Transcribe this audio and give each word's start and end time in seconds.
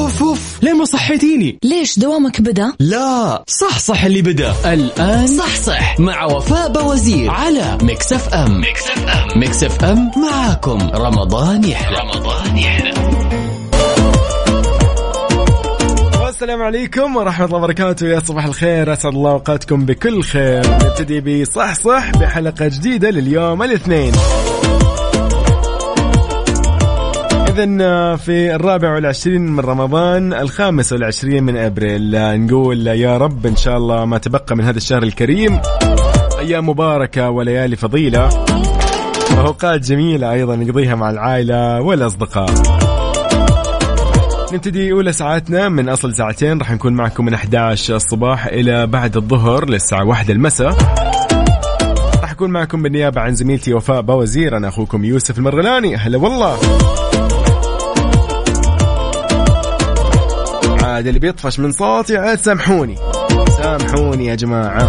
ليه 0.61 0.73
ما 0.73 0.85
صحيتيني؟ 0.85 1.59
ليش 1.63 1.99
دوامك 1.99 2.41
بدأ؟ 2.41 2.73
لا 2.79 3.43
صح 3.47 3.79
صح 3.79 4.03
اللي 4.03 4.21
بدأ. 4.21 4.73
الآن 4.73 5.27
صح 5.27 5.55
صح. 5.55 5.99
مع 5.99 6.25
وفاء 6.25 6.71
بوزير 6.71 7.31
على 7.31 7.77
Mix 7.81 8.13
FM 8.13 8.61
Mix 8.61 8.87
FM 8.87 9.39
Mix 9.39 9.63
FM 9.63 10.11
معاكم. 10.17 10.89
رمضان 10.93 11.63
يحلى. 11.63 11.97
رمضان 11.97 12.57
يحلى. 12.57 12.93
السلام 16.29 16.61
عليكم 16.61 17.15
ورحمة 17.15 17.45
الله 17.45 17.57
وبركاته. 17.57 18.07
يا 18.07 18.19
صباح 18.19 18.45
الخير. 18.45 18.93
أسعد 18.93 19.13
الله 19.13 19.31
أوقاتكم 19.31 19.85
بكل 19.85 20.23
خير. 20.23 20.63
نبتدي 20.67 21.43
بصح 21.43 21.75
صح 21.75 22.11
بحلقة 22.11 22.67
جديدة 22.67 23.09
لليوم 23.09 23.63
الاثنين. 23.63 24.13
إذا 27.51 28.15
في 28.15 28.55
الرابع 28.55 28.93
والعشرين 28.93 29.41
من 29.41 29.59
رمضان 29.59 30.33
الخامس 30.33 30.93
والعشرين 30.93 31.43
من 31.43 31.57
أبريل 31.57 32.11
نقول 32.45 32.87
يا 32.87 33.17
رب 33.17 33.45
إن 33.45 33.55
شاء 33.55 33.77
الله 33.77 34.05
ما 34.05 34.17
تبقى 34.17 34.55
من 34.55 34.63
هذا 34.63 34.77
الشهر 34.77 35.03
الكريم 35.03 35.61
أيام 36.39 36.69
مباركة 36.69 37.29
وليالي 37.29 37.75
فضيلة 37.75 38.29
وأوقات 39.37 39.81
جميلة 39.81 40.31
أيضا 40.31 40.55
نقضيها 40.55 40.95
مع 40.95 41.09
العائلة 41.09 41.81
والأصدقاء. 41.81 42.49
نبتدي 44.53 44.91
أولى 44.91 45.13
ساعاتنا 45.13 45.69
من 45.69 45.89
أصل 45.89 46.13
ساعتين 46.13 46.57
راح 46.57 46.71
نكون 46.71 46.93
معكم 46.93 47.25
من 47.25 47.33
11 47.33 47.95
الصباح 47.95 48.45
إلى 48.45 48.87
بعد 48.87 49.17
الظهر 49.17 49.69
للساعة 49.69 50.03
1 50.05 50.29
المساء. 50.29 50.73
راح 52.21 52.31
أكون 52.31 52.49
معكم 52.51 52.81
بالنيابة 52.81 53.21
عن 53.21 53.35
زميلتي 53.35 53.73
وفاء 53.73 54.01
بوزير 54.01 54.57
أنا 54.57 54.67
أخوكم 54.67 55.05
يوسف 55.05 55.37
المرغلاني. 55.37 55.95
هلا 55.95 56.17
والله. 56.17 56.57
عاد 60.91 61.07
اللي 61.07 61.19
بيطفش 61.19 61.59
من 61.59 61.71
صوتي 61.71 62.17
عاد 62.17 62.37
سامحوني. 62.39 62.95
سامحوني 63.61 64.25
يا 64.25 64.35
جماعة. 64.35 64.81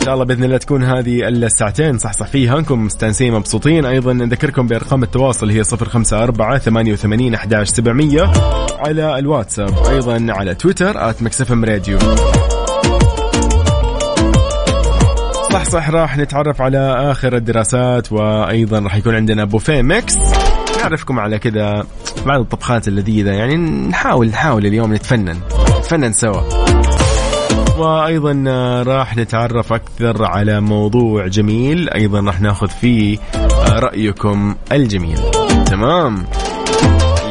إن 0.00 0.04
شاء 0.04 0.14
الله 0.14 0.24
بإذن 0.24 0.44
الله 0.44 0.56
تكون 0.56 0.84
هذه 0.84 1.28
الساعتين 1.28 1.98
صح 1.98 2.12
صح 2.12 2.26
فيها 2.26 2.58
انكم 2.58 2.84
مستانسين 2.84 3.32
مبسوطين. 3.32 3.84
أيضا 3.84 4.12
نذكركم 4.12 4.66
بأرقام 4.66 5.02
التواصل 5.02 5.50
هي 5.50 5.62
054 5.72 6.58
88 6.58 7.34
11 7.34 7.74
700 7.74 8.32
على 8.78 9.18
الواتساب 9.18 9.86
أيضا 9.90 10.26
على 10.28 10.54
تويتر 10.54 11.14
Mix 11.20 11.46
FM 11.46 11.64
Radio. 11.64 11.98
صح 15.52 15.64
صح 15.64 15.90
راح 15.90 16.18
نتعرف 16.18 16.62
على 16.62 17.10
آخر 17.10 17.36
الدراسات 17.36 18.12
وأيضا 18.12 18.78
راح 18.78 18.96
يكون 18.96 19.14
عندنا 19.14 19.44
بوفيه 19.44 19.82
Mix. 19.82 20.16
نعرفكم 20.82 21.18
على 21.18 21.38
كذا. 21.38 21.86
بعض 22.26 22.40
الطبخات 22.40 22.88
اللذيذة 22.88 23.30
يعني 23.30 23.56
نحاول 23.88 24.28
نحاول 24.28 24.66
اليوم 24.66 24.94
نتفنن. 24.94 25.36
نتفنن 25.78 26.12
سوا. 26.12 26.40
وأيضا 27.78 28.44
راح 28.86 29.16
نتعرف 29.16 29.72
أكثر 29.72 30.24
على 30.24 30.60
موضوع 30.60 31.26
جميل 31.26 31.90
أيضا 31.90 32.20
راح 32.20 32.40
ناخذ 32.40 32.68
فيه 32.68 33.18
رأيكم 33.68 34.54
الجميل. 34.72 35.18
تمام؟ 35.66 36.26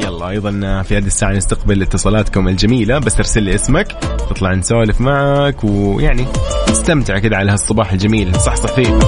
يلا 0.04 0.30
أيضا 0.30 0.52
في 0.82 0.98
هذه 0.98 1.06
الساعة 1.06 1.32
نستقبل 1.32 1.82
اتصالاتكم 1.82 2.48
الجميلة 2.48 3.00
بس 3.00 3.17
ارسل 3.17 3.44
لي 3.44 3.55
اسمك 3.55 3.88
تطلع 4.30 4.54
نسولف 4.54 5.02
معك 5.02 5.64
ويعني 5.64 6.26
استمتع 6.70 7.20
كذا 7.20 7.36
على 7.36 7.52
هالصباح 7.52 7.92
الجميل. 7.92 8.39
صح 8.39 8.55
صح 8.55 8.72
فيه 8.72 9.00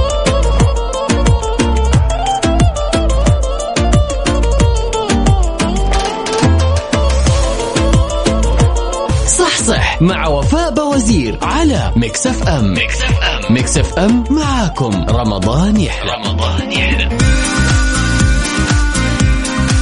مع 10.02 10.28
وفاء 10.28 10.74
بوزير 10.74 11.40
على 11.41 11.91
Mix 11.96 12.28
FM. 12.28 12.74
Mix 12.74 13.02
FM 13.02 13.53
Mix 13.53 13.78
FM 13.78 14.24
معاكم. 14.30 15.06
رمضان 15.09 15.80
يحلى. 15.80 16.12
رمضان 16.12 16.72
يحلى 16.72 17.18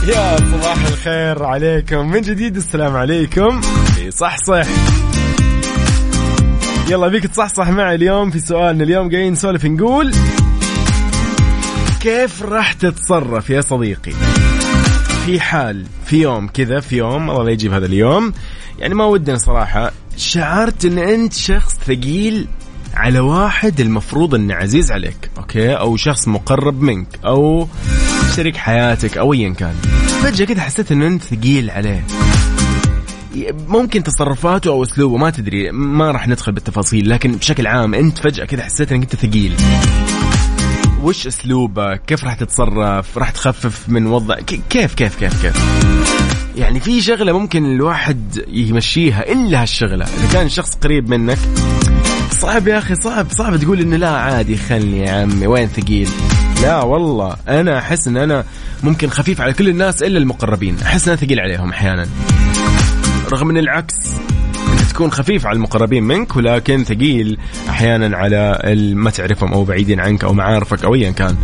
يا 0.07 0.37
صباح 0.37 0.85
الخير 0.87 1.43
عليكم. 1.43 2.11
من 2.11 2.21
جديد 2.21 2.55
السلام 2.55 2.95
عليكم. 2.95 3.61
في 3.61 4.11
صح 4.11 4.37
صح 4.37 4.67
يلا 6.89 7.07
بيك 7.07 7.27
تصحصح 7.27 7.69
معي 7.69 7.95
اليوم 7.95 8.31
في 8.31 8.39
سؤالنا. 8.39 8.83
اليوم 8.83 9.09
جايين 9.09 9.33
نسولف 9.33 9.65
نقول 9.65 10.13
كيف 11.99 12.43
راح 12.43 12.73
تتصرف 12.73 13.49
يا 13.49 13.61
صديقي؟ 13.61 14.11
في 15.25 15.39
حال 15.39 15.85
في 16.05 16.21
يوم 16.21 16.47
كذا 16.47 16.79
في 16.79 16.97
يوم 16.97 17.29
الله 17.29 17.43
لا 17.43 17.51
يجيب 17.51 17.73
هذا 17.73 17.85
اليوم. 17.85 18.33
يعني 18.79 18.95
ما 18.95 19.05
ودنا 19.05 19.37
صراحة 19.37 19.91
شعرت 20.17 20.85
إن 20.85 20.97
أنت 20.97 21.33
شخص 21.33 21.75
ثقيل 21.85 22.47
على 22.93 23.19
واحد 23.19 23.79
المفروض 23.79 24.35
انه 24.35 24.53
عزيز 24.53 24.91
عليك 24.91 25.31
أوكي؟ 25.37 25.73
أو 25.73 25.97
شخص 25.97 26.27
مقرب 26.27 26.81
منك 26.81 27.07
أو 27.25 27.67
شريك 28.35 28.57
حياتك 28.57 29.17
أو 29.17 29.33
ايا 29.33 29.49
كان. 29.49 29.75
فجأة 30.23 30.45
كذا 30.45 30.61
حسيت 30.61 30.91
إنه 30.91 31.07
أنت 31.07 31.23
ثقيل 31.23 31.69
عليه. 31.69 32.03
ممكن 33.67 34.03
تصرفاته 34.03 34.69
أو 34.69 34.83
أسلوبه 34.83 35.17
ما 35.17 35.29
تدري 35.29 35.71
ما 35.71 36.11
راح 36.11 36.27
ندخل 36.27 36.51
بالتفاصيل 36.51 37.09
لكن 37.09 37.31
بشكل 37.31 37.67
عام 37.67 37.93
أنت 37.93 38.17
فجأة 38.17 38.45
كذا 38.45 38.63
حسيت 38.63 38.91
إنك 38.91 39.01
أنت 39.01 39.15
ثقيل. 39.15 39.55
وش 41.05 41.27
اسلوبك 41.27 42.01
كيف 42.07 42.23
راح 42.23 42.33
تتصرف؟ 42.33 43.17
راح 43.17 43.29
تخفف 43.31 43.89
من 43.89 44.07
وضع؟ 44.07 44.35
كيف 44.69 44.93
كيف 44.93 45.15
كيف 45.15 45.41
كيف؟ 45.41 45.63
يعني 46.55 46.79
في 46.79 47.01
شغلة 47.01 47.39
ممكن 47.39 47.65
الواحد 47.65 48.43
يمشيها 48.47 49.31
إلا 49.31 49.61
هالشغلة. 49.61 50.05
إذا 50.05 50.33
كان 50.33 50.49
شخص 50.49 50.75
قريب 50.75 51.09
منك 51.09 51.37
صعب 52.31 52.67
يا 52.67 52.77
أخي 52.77 52.95
صعب 52.95 53.27
صعب 53.31 53.57
تقول 53.57 53.79
إنه 53.79 53.97
لا 53.97 54.09
عادي 54.09 54.57
خلني 54.57 54.99
يا 54.99 55.11
عمي 55.11 55.47
وين 55.47 55.67
ثقيل؟ 55.67 56.09
لا 56.61 56.83
والله 56.83 57.35
أنا 57.47 57.77
أحس 57.79 58.07
إن 58.07 58.17
أنا 58.17 58.45
ممكن 58.83 59.09
خفيف 59.09 59.41
على 59.41 59.53
كل 59.53 59.69
الناس 59.69 60.03
إلا 60.03 60.17
المقربين. 60.17 60.77
أحس 60.79 61.07
إن 61.07 61.13
أنا 61.13 61.25
ثقيل 61.25 61.39
عليهم 61.39 61.69
أحيانا. 61.69 62.07
رغم 63.31 63.49
إن 63.49 63.57
العكس 63.57 63.95
تكون 64.95 65.11
خفيف 65.11 65.45
على 65.45 65.55
المقربين 65.55 66.03
منك 66.03 66.35
ولكن 66.35 66.83
ثقيل 66.83 67.37
أحيانا 67.69 68.17
على 68.17 68.59
ما 68.95 69.09
تعرفهم 69.09 69.53
أو 69.53 69.63
بعيدين 69.63 69.99
عنك 69.99 70.23
أو 70.23 70.33
معارفك 70.33 70.83
أو 70.83 70.95
ايا 70.95 71.11
كان. 71.11 71.35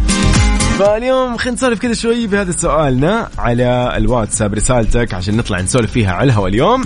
فاليوم 0.79 1.37
خلينا 1.37 1.55
نسولف 1.55 1.79
كذا 1.79 1.93
شوي 1.93 2.27
بهذا 2.27 2.51
سؤالنا 2.51 3.29
على 3.37 3.93
الواتساب 3.97 4.53
رسالتك 4.53 5.13
عشان 5.13 5.37
نطلع 5.37 5.61
نسولف 5.61 5.91
فيها 5.91 6.11
على 6.11 6.23
الهواء 6.23 6.49
اليوم. 6.49 6.83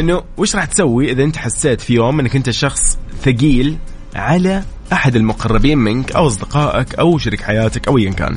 إنه 0.00 0.22
وش 0.36 0.56
راح 0.56 0.64
تسوي 0.64 1.12
إذا 1.12 1.22
أنت 1.22 1.36
حسيت 1.36 1.80
في 1.80 1.94
يوم 1.94 2.20
إنك 2.20 2.36
أنت 2.36 2.50
شخص 2.50 2.98
ثقيل 3.24 3.76
على 4.14 4.62
أحد 4.92 5.16
المقربين 5.16 5.78
منك 5.78 6.12
أو 6.12 6.26
أصدقائك 6.26 6.94
أو 6.94 7.18
شريك 7.18 7.40
حياتك 7.40 7.88
أو 7.88 7.98
ايا 7.98 8.10
كان؟ 8.10 8.36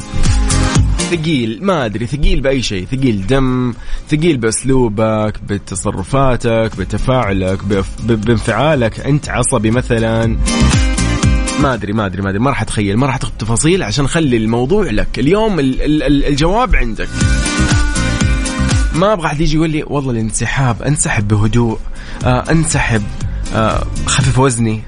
ثقيل 1.13 1.59
ما 1.61 1.85
أدري 1.85 2.07
ثقيل 2.07 2.41
بأي 2.41 2.61
شيء 2.61 2.85
ثقيل 2.91 3.27
دم 3.27 3.73
ثقيل 4.09 4.37
بأسلوبك 4.37 5.33
بتصرفاتك 5.49 6.71
بتفاعلك 6.79 7.59
بانفعالك 8.03 8.99
أنت 8.99 9.29
عصبي 9.29 9.71
مثلا. 9.71 10.37
ما 11.61 11.73
أدري 11.73 11.93
ما 11.93 12.05
أدري 12.05 12.21
ما 12.21 12.29
أدري 12.29 12.39
ما 12.39 12.49
راح 12.49 12.61
أتخيل 12.61 12.97
ما 12.97 13.05
راح 13.05 13.15
أدخل 13.15 13.31
تفاصيل 13.39 13.83
عشان 13.83 14.05
أخلي 14.05 14.37
الموضوع 14.37 14.89
لك. 14.89 15.19
اليوم 15.19 15.59
ال 15.59 15.81
ال 15.81 16.03
ال 16.03 16.25
الجواب 16.25 16.75
عندك. 16.75 17.09
ما 18.95 19.13
أبغى 19.13 19.27
أحد 19.27 19.41
يجي 19.41 19.55
يقول 19.55 19.69
لي 19.69 19.83
والله 19.87 20.11
الانسحاب 20.11 20.81
انسحب 20.81 21.27
بهدوء 21.27 21.79
آه 22.25 22.51
انسحب 22.51 23.03
آه 23.55 23.85
خفف 24.05 24.39
وزني. 24.39 24.81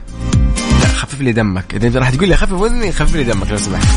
لا 0.82 0.88
خفف 0.88 1.22
لي 1.22 1.32
دمك. 1.32 1.76
إذا 1.76 2.00
راح 2.00 2.10
تقول 2.10 2.30
لي 2.30 2.38
خفف 2.38 2.54
وزني 2.54 2.92
خفف 2.92 3.16
لي 3.16 3.24
دمك 3.24 3.52
لو 3.52 3.58
سمحت. 3.58 3.88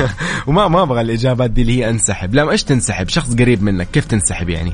وما 0.46 0.68
ما 0.68 0.82
أبغى 0.82 1.00
الإجابات 1.00 1.50
دي 1.50 1.62
اللي 1.62 1.78
هي 1.78 1.90
انسحب. 1.90 2.34
لا 2.34 2.50
إيش 2.50 2.62
تنسحب؟ 2.62 3.08
شخص 3.08 3.34
قريب 3.34 3.62
منك 3.62 3.88
كيف 3.90 4.04
تنسحب 4.04 4.48
يعني؟ 4.48 4.72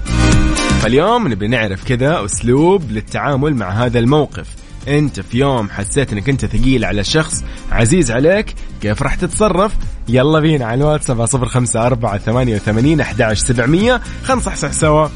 فاليوم 0.80 1.28
نبي 1.28 1.48
نعرف 1.48 1.84
كذا 1.84 2.24
أسلوب 2.24 2.90
للتعامل 2.90 3.54
مع 3.54 3.70
هذا 3.70 3.98
الموقف. 3.98 4.46
أنت 4.88 5.20
في 5.20 5.38
يوم 5.38 5.70
حسيت 5.70 6.12
إنك 6.12 6.28
أنت 6.28 6.46
ثقيل 6.46 6.84
على 6.84 7.04
شخص 7.04 7.44
عزيز 7.72 8.10
عليك 8.10 8.54
كيف 8.80 9.02
راح 9.02 9.14
تتصرف؟ 9.14 9.72
يلا 10.08 10.40
بينا 10.40 10.66
على 10.66 10.80
الواتساب 10.80 11.26
صفر 11.26 11.48
خمسة 11.48 11.86
أربعة 11.86 12.18
ثمانية 12.18 12.54
وثمانين 12.54 13.00
أحداش 13.00 13.38
سبعمية. 13.38 14.00
خلنا 14.24 14.40
نصحصح 14.40 14.72
سوا. 14.72 15.08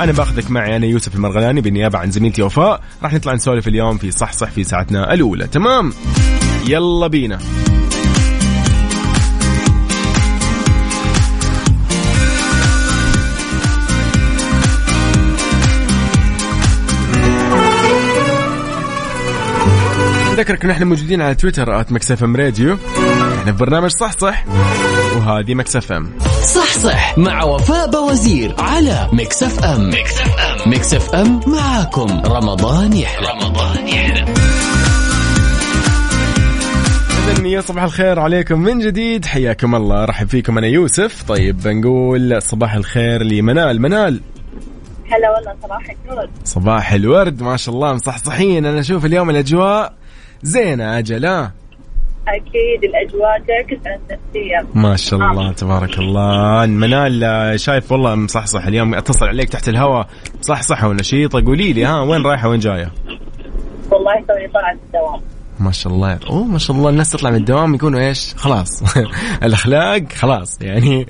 أنا 0.00 0.12
باخذك 0.12 0.50
معي 0.50 0.76
أنا 0.76 0.86
يوسف 0.86 1.14
المرغلاني 1.14 1.60
بالنيابة 1.60 1.98
عن 1.98 2.10
زميلتي 2.10 2.42
وفاء. 2.42 2.80
راح 3.02 3.14
نطلع 3.14 3.34
نسولف 3.34 3.68
اليوم 3.68 3.98
في 3.98 4.10
صح 4.10 4.32
صح 4.32 4.50
في 4.50 4.64
ساعتنا 4.64 5.14
الأولى. 5.14 5.46
تمام؟ 5.46 5.92
يلا 6.68 7.06
بينا. 7.06 7.38
نذكرك 20.34 20.64
نحن 20.64 20.84
موجودين 20.84 21.22
على 21.22 21.34
تويتر 21.34 21.80
at 21.80 21.92
Mix 21.92 22.24
FM 22.24 22.36
Radio. 22.36 22.78
إحنا 23.38 23.52
في 23.52 23.58
برنامج 23.58 23.90
صح 23.90 24.12
صح 24.12 24.44
وهذه 25.16 25.54
Mix 25.54 25.92
FM. 25.92 26.10
صح 26.42 26.78
صح 26.78 27.18
مع 27.18 27.44
وفاء 27.44 27.90
بوزير 27.90 28.54
على 28.58 29.08
Mix 29.12 29.64
FM. 29.64 29.88
Mix 29.88 30.38
FM. 30.38 30.72
Mix 30.72 31.14
FM 31.14 31.40
معاكم. 31.46 32.22
رمضان 32.26 32.92
يحلى. 32.92 33.28
رمضان 33.28 33.88
يحلى. 33.88 34.24
يا 37.44 37.60
صباح 37.60 37.82
الخير 37.82 38.20
عليكم 38.20 38.60
من 38.60 38.78
جديد. 38.78 39.24
حياكم 39.24 39.74
الله. 39.74 40.04
رحب 40.04 40.28
فيكم 40.28 40.58
أنا 40.58 40.66
يوسف. 40.66 41.22
طيب 41.22 41.62
بنقول 41.62 42.42
صباح 42.42 42.74
الخير 42.74 43.22
لمنال. 43.22 43.82
منال. 43.82 44.20
هلا 45.12 45.30
والله 45.30 45.54
صباح 45.62 45.90
النور 45.90 46.28
صباح 46.44 46.92
الورد 46.92 47.42
ما 47.42 47.56
شاء 47.56 47.74
الله 47.74 47.92
مصحصحين. 47.92 48.66
أنا 48.66 48.80
أشوف 48.80 49.04
اليوم 49.04 49.30
الأجواء 49.30 50.03
زينة 50.44 50.98
أجل 50.98 51.26
ها 51.26 51.52
أكيد 52.28 52.84
الأجواء 52.84 53.38
تعكس 53.38 53.86
على 53.86 53.96
النفسية. 53.96 54.66
ما 54.74 54.96
شاء 54.96 55.20
الله 55.20 55.52
تبارك 55.52 55.98
الله. 55.98 56.66
منال 56.66 57.24
آه، 57.24 57.56
شايف 57.56 57.92
والله 57.92 58.14
مصحصح 58.14 58.66
اليوم. 58.66 58.94
أتصل 58.94 59.26
عليك 59.26 59.48
تحت 59.48 59.68
الهواء. 59.68 60.06
مصحصحة 60.38 60.88
ونشيطة 60.88 61.44
قولي 61.46 61.72
لي 61.72 61.84
ها 61.84 62.00
وين 62.00 62.22
رايحة 62.22 62.48
وين 62.48 62.60
جاية؟ 62.60 62.92
والله 63.90 64.14
توني 64.28 64.48
طلعت 64.48 64.76
الدوام. 64.86 65.20
ما 65.64 65.72
شاء 65.72 65.92
الله. 65.92 66.18
أوه 66.30 66.44
ما 66.44 66.58
شاء 66.58 66.76
الله. 66.76 66.90
الناس 66.90 67.10
تطلع 67.10 67.30
من 67.30 67.36
الدوام 67.36 67.74
يكونوا 67.74 68.00
إيش؟ 68.00 68.34
خلاص. 68.34 68.96
الأخلاق 69.46 70.12
خلاص. 70.12 70.62
يعني 70.62 71.06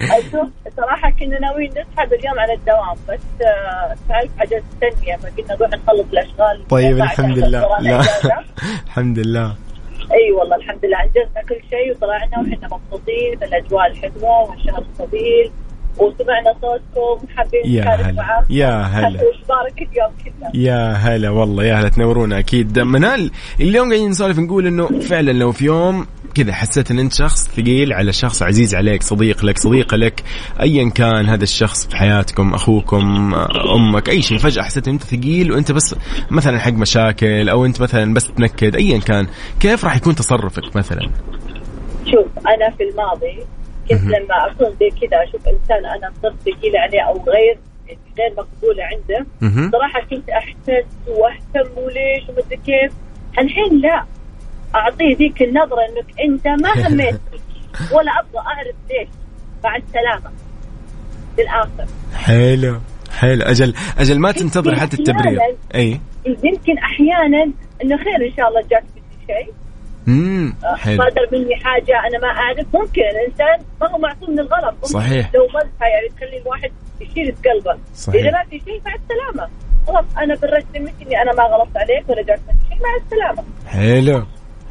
صراحة 0.76 1.10
كنا 1.10 1.38
ناويين 1.40 1.70
نسحب 1.70 2.12
اليوم 2.12 2.38
على 2.38 2.54
الدوام 2.54 2.96
بس 3.08 3.46
آه، 3.46 3.96
تعرف 4.08 4.30
عجز 4.38 4.62
التنمية 4.72 5.16
فقلنا 5.16 5.54
نروح 5.54 5.70
نخلص 5.70 6.06
الأشغال. 6.12 6.68
طيب 6.68 6.96
الحمد 6.96 7.38
لله. 7.38 7.80
لا. 7.80 8.00
الحمد 8.86 9.18
لله. 9.18 9.54
أي 10.12 10.32
والله 10.32 10.56
الحمد 10.56 10.84
لله. 10.84 11.02
أنجزنا 11.02 11.42
كل 11.48 11.60
شيء 11.70 11.90
وطلعنا 11.90 12.38
وحنا 12.40 12.68
مبسوطين 12.76 13.38
بالاجواء 13.40 13.86
الحلوة 13.86 14.50
والشهر 14.50 14.78
الطويل 14.78 15.50
وسمعنا 15.98 16.54
صوتكم 16.62 17.26
حابين 17.36 17.62
يا 17.64 17.82
هلا 17.82 18.12
معاكم. 18.12 18.54
يا 18.54 18.82
هلا. 18.82 19.08
وشبارك 19.08 19.78
اليوم 19.78 20.10
كله. 20.24 20.62
يا 20.62 20.92
هلا 20.92 21.30
والله 21.30 21.64
يا 21.64 21.74
هلا 21.74 21.88
تنورونا 21.88 22.38
أكيد. 22.38 22.78
منال 22.78 23.30
اليوم 23.60 23.88
قاعدين 23.88 24.10
نسولف 24.10 24.38
نقول 24.38 24.66
إنه 24.66 25.00
فعلا 25.00 25.32
لو 25.32 25.52
في 25.52 25.64
يوم 25.64 26.06
كذا 26.34 26.52
حسيت 26.52 26.90
إن 26.90 26.98
أنت 26.98 27.12
شخص 27.12 27.48
ثقيل 27.48 27.92
على 27.92 28.12
شخص 28.12 28.42
عزيز 28.42 28.74
عليك 28.74 29.02
صديق 29.02 29.44
لك 29.44 29.58
صديقة 29.58 29.96
لك 29.96 30.22
ايا 30.60 30.90
كان 30.90 31.26
هذا 31.26 31.42
الشخص 31.42 31.86
في 31.86 31.96
حياتكم 31.96 32.54
أخوكم 32.54 33.34
أمك 33.74 34.08
أي 34.08 34.22
شيء 34.22 34.38
فجأة 34.38 34.62
حسيت 34.62 34.88
إن 34.88 34.92
أنت 34.92 35.02
ثقيل 35.02 35.52
وأنت 35.52 35.72
بس 35.72 35.94
مثلا 36.30 36.58
حق 36.58 36.72
مشاكل 36.72 37.48
أو 37.48 37.64
أنت 37.66 37.80
مثلا 37.82 38.14
بس 38.14 38.28
تنكد 38.32 38.76
ايا 38.76 38.98
كان 38.98 39.26
كيف 39.60 39.84
راح 39.84 39.96
يكون 39.96 40.14
تصرفك 40.14 40.76
مثلا؟ 40.76 41.10
شوف 42.04 42.26
أنا 42.38 42.70
في 42.76 42.82
الماضي 42.82 43.46
كنت 43.88 44.02
مهم. 44.02 44.10
لما 44.10 44.46
اكون 44.50 44.76
زي 44.80 44.90
كذا 44.90 45.22
أشوف 45.24 45.48
إنسان 45.48 45.86
أنا 45.86 46.12
صرت 46.22 46.34
ثقيله 46.40 46.80
عليه 46.80 47.00
أو 47.00 47.24
غير 47.24 47.58
غير 48.18 48.30
مقبوله 48.38 48.84
عنده. 48.84 49.26
صراحة 49.72 50.00
كنت 50.10 50.30
احسس 50.30 50.86
وأهتم 51.08 51.70
وليش 51.82 52.28
ومدري 52.28 52.56
كيف. 52.56 52.92
الحين 53.38 53.80
لا. 53.80 54.04
أعطيه 54.74 55.16
ذيك 55.16 55.42
النظرة 55.42 55.80
إنك 55.88 56.20
أنت 56.20 56.46
ما 56.48 56.70
هميت 56.88 57.20
ولا 57.92 58.12
أبغى 58.20 58.38
أعرف 58.46 58.76
ليش. 58.90 59.08
مع 59.64 59.76
السلامه 59.76 60.30
للآخر. 61.38 61.86
حلو. 62.14 62.80
حلو. 63.18 63.42
أجل 63.42 63.74
أجل 63.98 64.18
ما 64.20 64.32
تنتظر 64.32 64.76
حتى 64.76 64.96
التبرير. 64.96 65.38
أي. 65.74 66.00
يمكن 66.26 66.78
أحيانا 66.78 67.52
إنه 67.84 67.96
خير 67.96 68.28
إن 68.28 68.36
شاء 68.36 68.48
الله 68.48 68.60
جاك 68.70 68.84
شيء. 69.26 69.52
امم 70.08 70.54
حلو. 70.76 70.96
صادر 70.96 71.28
مني 71.32 71.56
حاجة 71.56 71.94
أنا 72.08 72.18
ما 72.18 72.28
أعرف. 72.28 72.66
ممكن 72.74 73.02
الإنسان 73.02 73.66
ما 73.80 73.90
هو 73.90 73.98
معصوم 73.98 74.30
من 74.30 74.38
الغلط. 74.38 74.74
ممكن 74.74 74.86
صحيح. 74.86 75.30
لو 75.34 75.46
مزحه 75.46 75.86
يعني 75.86 76.08
تخلي 76.16 76.42
الواحد 76.42 76.70
يشيل 77.00 77.34
في 77.36 77.48
قلبه. 77.48 77.78
صحيح. 77.94 78.22
إذا 78.22 78.30
ما 78.30 78.44
في 78.50 78.58
شيء 78.64 78.80
مع 78.86 78.94
السلامه 78.94 79.50
خلاص 79.86 80.04
أنا 80.18 80.34
بررت 80.34 80.66
ذمتي 80.76 81.04
إني 81.06 81.22
أنا 81.22 81.32
ما 81.32 81.42
غلطت 81.42 81.76
عليك 81.76 82.08
ولا 82.08 82.22
مني 82.22 82.54
شيء 82.68 82.78
مع 82.82 82.96
السلامة. 83.04 83.44
حلو. 83.66 84.24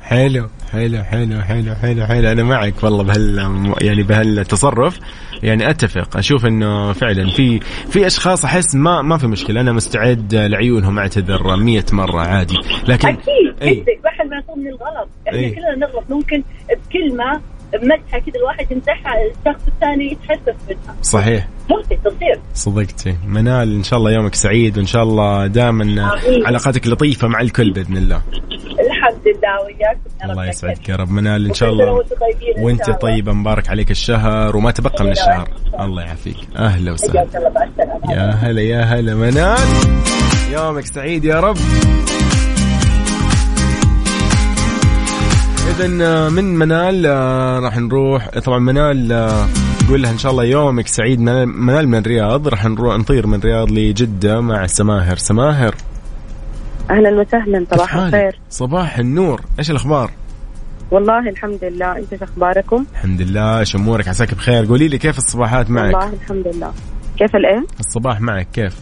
حلو. 0.04 0.50
حلو. 0.72 1.04
حلو. 1.04 1.42
حلو. 1.42 1.76
حلو. 1.76 2.06
حلو. 2.06 2.32
أنا 2.32 2.44
معك 2.44 2.84
والله 2.84 3.04
بهال 3.04 3.74
يعني 3.82 4.04
بهالتصرف. 4.04 5.00
يعني 5.44 5.70
أتفق. 5.70 6.18
أشوف 6.18 6.46
إنه 6.46 6.94
فعلا 6.94 7.30
في 7.30 7.60
في 7.90 8.08
أشخاص 8.08 8.46
أحس 8.46 8.76
ما 8.76 9.02
ما 9.02 9.18
في 9.18 9.28
مشكلة. 9.28 9.62
أنا 9.62 9.72
مستعد 9.72 10.36
لعيونهم 10.36 11.00
أعتذر 11.00 11.56
100 11.56 11.84
مرة 11.92 12.22
عادي. 12.22 12.58
لكن 12.88 13.08
أكيد. 13.08 13.24
اي 13.64 13.80
انت 13.80 13.88
ما 14.04 14.10
حد 14.10 14.26
معصوم 14.26 14.60
من 14.60 14.68
الغلط. 14.68 15.10
إحنا 15.28 15.40
إي. 15.40 15.50
كلنا 15.50 15.76
نغلط. 15.76 16.04
ممكن 16.10 16.44
بكلمه 16.70 17.42
بمدحه 17.74 18.20
كذا 18.20 18.36
الواحد 18.36 18.72
يمدحها 18.72 19.14
الشخص 19.26 19.68
الثاني 19.68 20.12
يتحسس 20.12 20.56
منها. 20.70 20.96
صحيح. 21.02 21.48
ممكن 21.70 21.98
تصير. 22.04 22.40
صدقتي. 22.54 23.18
منال 23.28 23.76
إن 23.76 23.84
شاء 23.84 24.00
الله 24.00 24.12
يومك 24.12 24.36
سعيد 24.36 24.78
وإن 24.78 24.86
شاء 24.86 25.04
الله 25.04 25.48
دائما. 25.48 26.12
علاقاتك 26.46 26.88
لطيفة 26.88 27.28
مع 27.28 27.42
الكل 27.42 27.72
بإذن 27.72 27.98
الله. 27.98 28.22
الحمد 28.80 29.28
لله 29.28 29.62
وياكم 29.66 30.00
رب 30.24 30.32
الله. 30.32 30.46
يسعدك 30.46 30.90
يا 30.90 30.96
رب. 30.96 31.10
منال 31.12 31.46
إن 31.48 31.54
شاء 31.54 31.70
الله 31.70 32.04
وأنت. 32.58 32.90
طيبة. 32.90 33.34
مبارك 33.34 33.70
عليك 33.70 33.92
الشهر 33.92 34.58
وما 34.58 34.72
تبقى 34.72 35.04
من 35.04 35.12
الشهر. 35.12 35.50
الله 35.80 36.04
يعافيك. 36.04 36.38
أهلا 36.58 36.92
وسهلا. 36.92 37.28
يا 38.10 38.30
هلا 38.32 38.62
يا 38.62 38.82
هلا. 38.82 39.16
منال 39.16 39.58
يومك 40.52 40.86
سعيد 40.86 41.26
يا 41.26 41.40
رب. 41.40 41.58
اذا 45.70 45.88
من 46.30 46.56
منال 46.56 47.06
آه، 47.06 47.60
راح 47.60 47.78
نروح. 47.78 48.30
طبعا 48.30 48.60
منال 48.60 49.12
آه، 49.12 49.48
نقول 49.84 50.02
لها 50.02 50.12
إن 50.12 50.18
شاء 50.18 50.32
الله 50.32 50.44
يومك 50.44 50.88
سعيد. 50.88 51.20
منال 51.20 51.88
من 51.88 51.98
الرياض. 51.98 52.48
راح 52.48 52.66
نروح 52.66 52.98
نطير 52.98 53.28
من 53.28 53.40
الرياض 53.40 53.72
لجدة 53.72 54.42
مع 54.42 54.68
سماهر. 54.68 55.18
سماهر. 55.18 55.76
أهلا 56.90 57.10
وسهلا 57.22 57.66
صباح؟ 57.72 57.96
الخير. 57.96 58.40
صباح 58.50 58.98
النور. 58.98 59.42
إيش 59.60 59.72
الأخبار؟ 59.72 60.12
والله 60.92 61.30
الحمد 61.30 61.60
لله. 61.64 61.98
انت 61.98 62.16
شو 62.20 62.26
أخباركم؟ 62.26 62.86
الحمد 62.92 63.22
لله. 63.22 63.60
إيش 63.60 63.76
أمورك؟ 63.76 64.08
عساك 64.08 64.34
بخير. 64.34 64.66
قولي 64.66 64.88
لي 64.88 64.98
كيف 64.98 65.18
الصباحات 65.18 65.70
معك؟ 65.70 65.96
والله 65.96 66.14
الحمد 66.14 66.48
لله. 66.48 66.72
كيف 67.18 67.36
الايه 67.36 67.66
الصباح 67.80 68.22
معك. 68.22 68.48
كيف؟ 68.54 68.76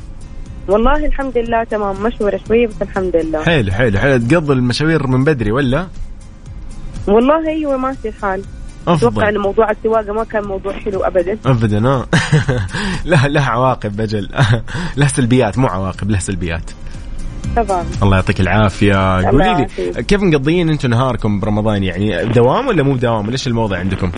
والله 0.67 1.05
الحمد 1.05 1.37
لله 1.37 1.63
تمام. 1.63 2.03
مشورة 2.03 2.39
شوية 2.47 2.67
بس 2.67 2.81
الحمد 2.81 3.15
لله. 3.15 3.43
حلو 3.43 3.71
حلو 3.71 3.99
حلو. 3.99 4.17
تقضي 4.17 4.53
المشاوير 4.53 5.07
من 5.07 5.23
بدري 5.23 5.51
ولا؟ 5.51 5.87
والله 7.07 7.47
أيوه 7.47 7.77
ماشي 7.77 8.07
الحال 8.07 8.41
أتوقع 8.87 9.29
إن 9.29 9.37
موضوع 9.37 9.71
السواقة 9.71 10.13
ما 10.13 10.23
كان 10.23 10.43
موضوع 10.43 10.73
حلو 10.73 11.03
ابدا. 11.03 11.37
ابدا 11.45 11.87
آه. 11.87 12.05
لا 13.05 13.27
له 13.27 13.41
عواقب 13.41 14.01
أجل 14.01 14.29
له 14.97 15.07
سلبيات 15.07 15.57
مو 15.57 15.67
عواقب 15.67 16.09
له 16.09 16.19
سلبيات 16.19 16.71
طبعا 17.55 17.85
الله 18.03 18.15
يعطيك 18.15 18.41
العافية. 18.41 19.25
قولي 19.29 19.67
لي. 19.77 20.03
كيف 20.03 20.21
مقضيين 20.21 20.69
أنتم 20.69 20.89
نهاركم 20.89 21.39
برمضان؟ 21.39 21.83
يعني 21.83 22.25
دوام 22.25 22.67
ولا 22.67 22.83
مو 22.83 22.93
بدوام 22.93 23.23
ولا 23.23 23.31
إيش 23.31 23.47
الموضوع 23.47 23.77
عندكم؟ 23.79 24.11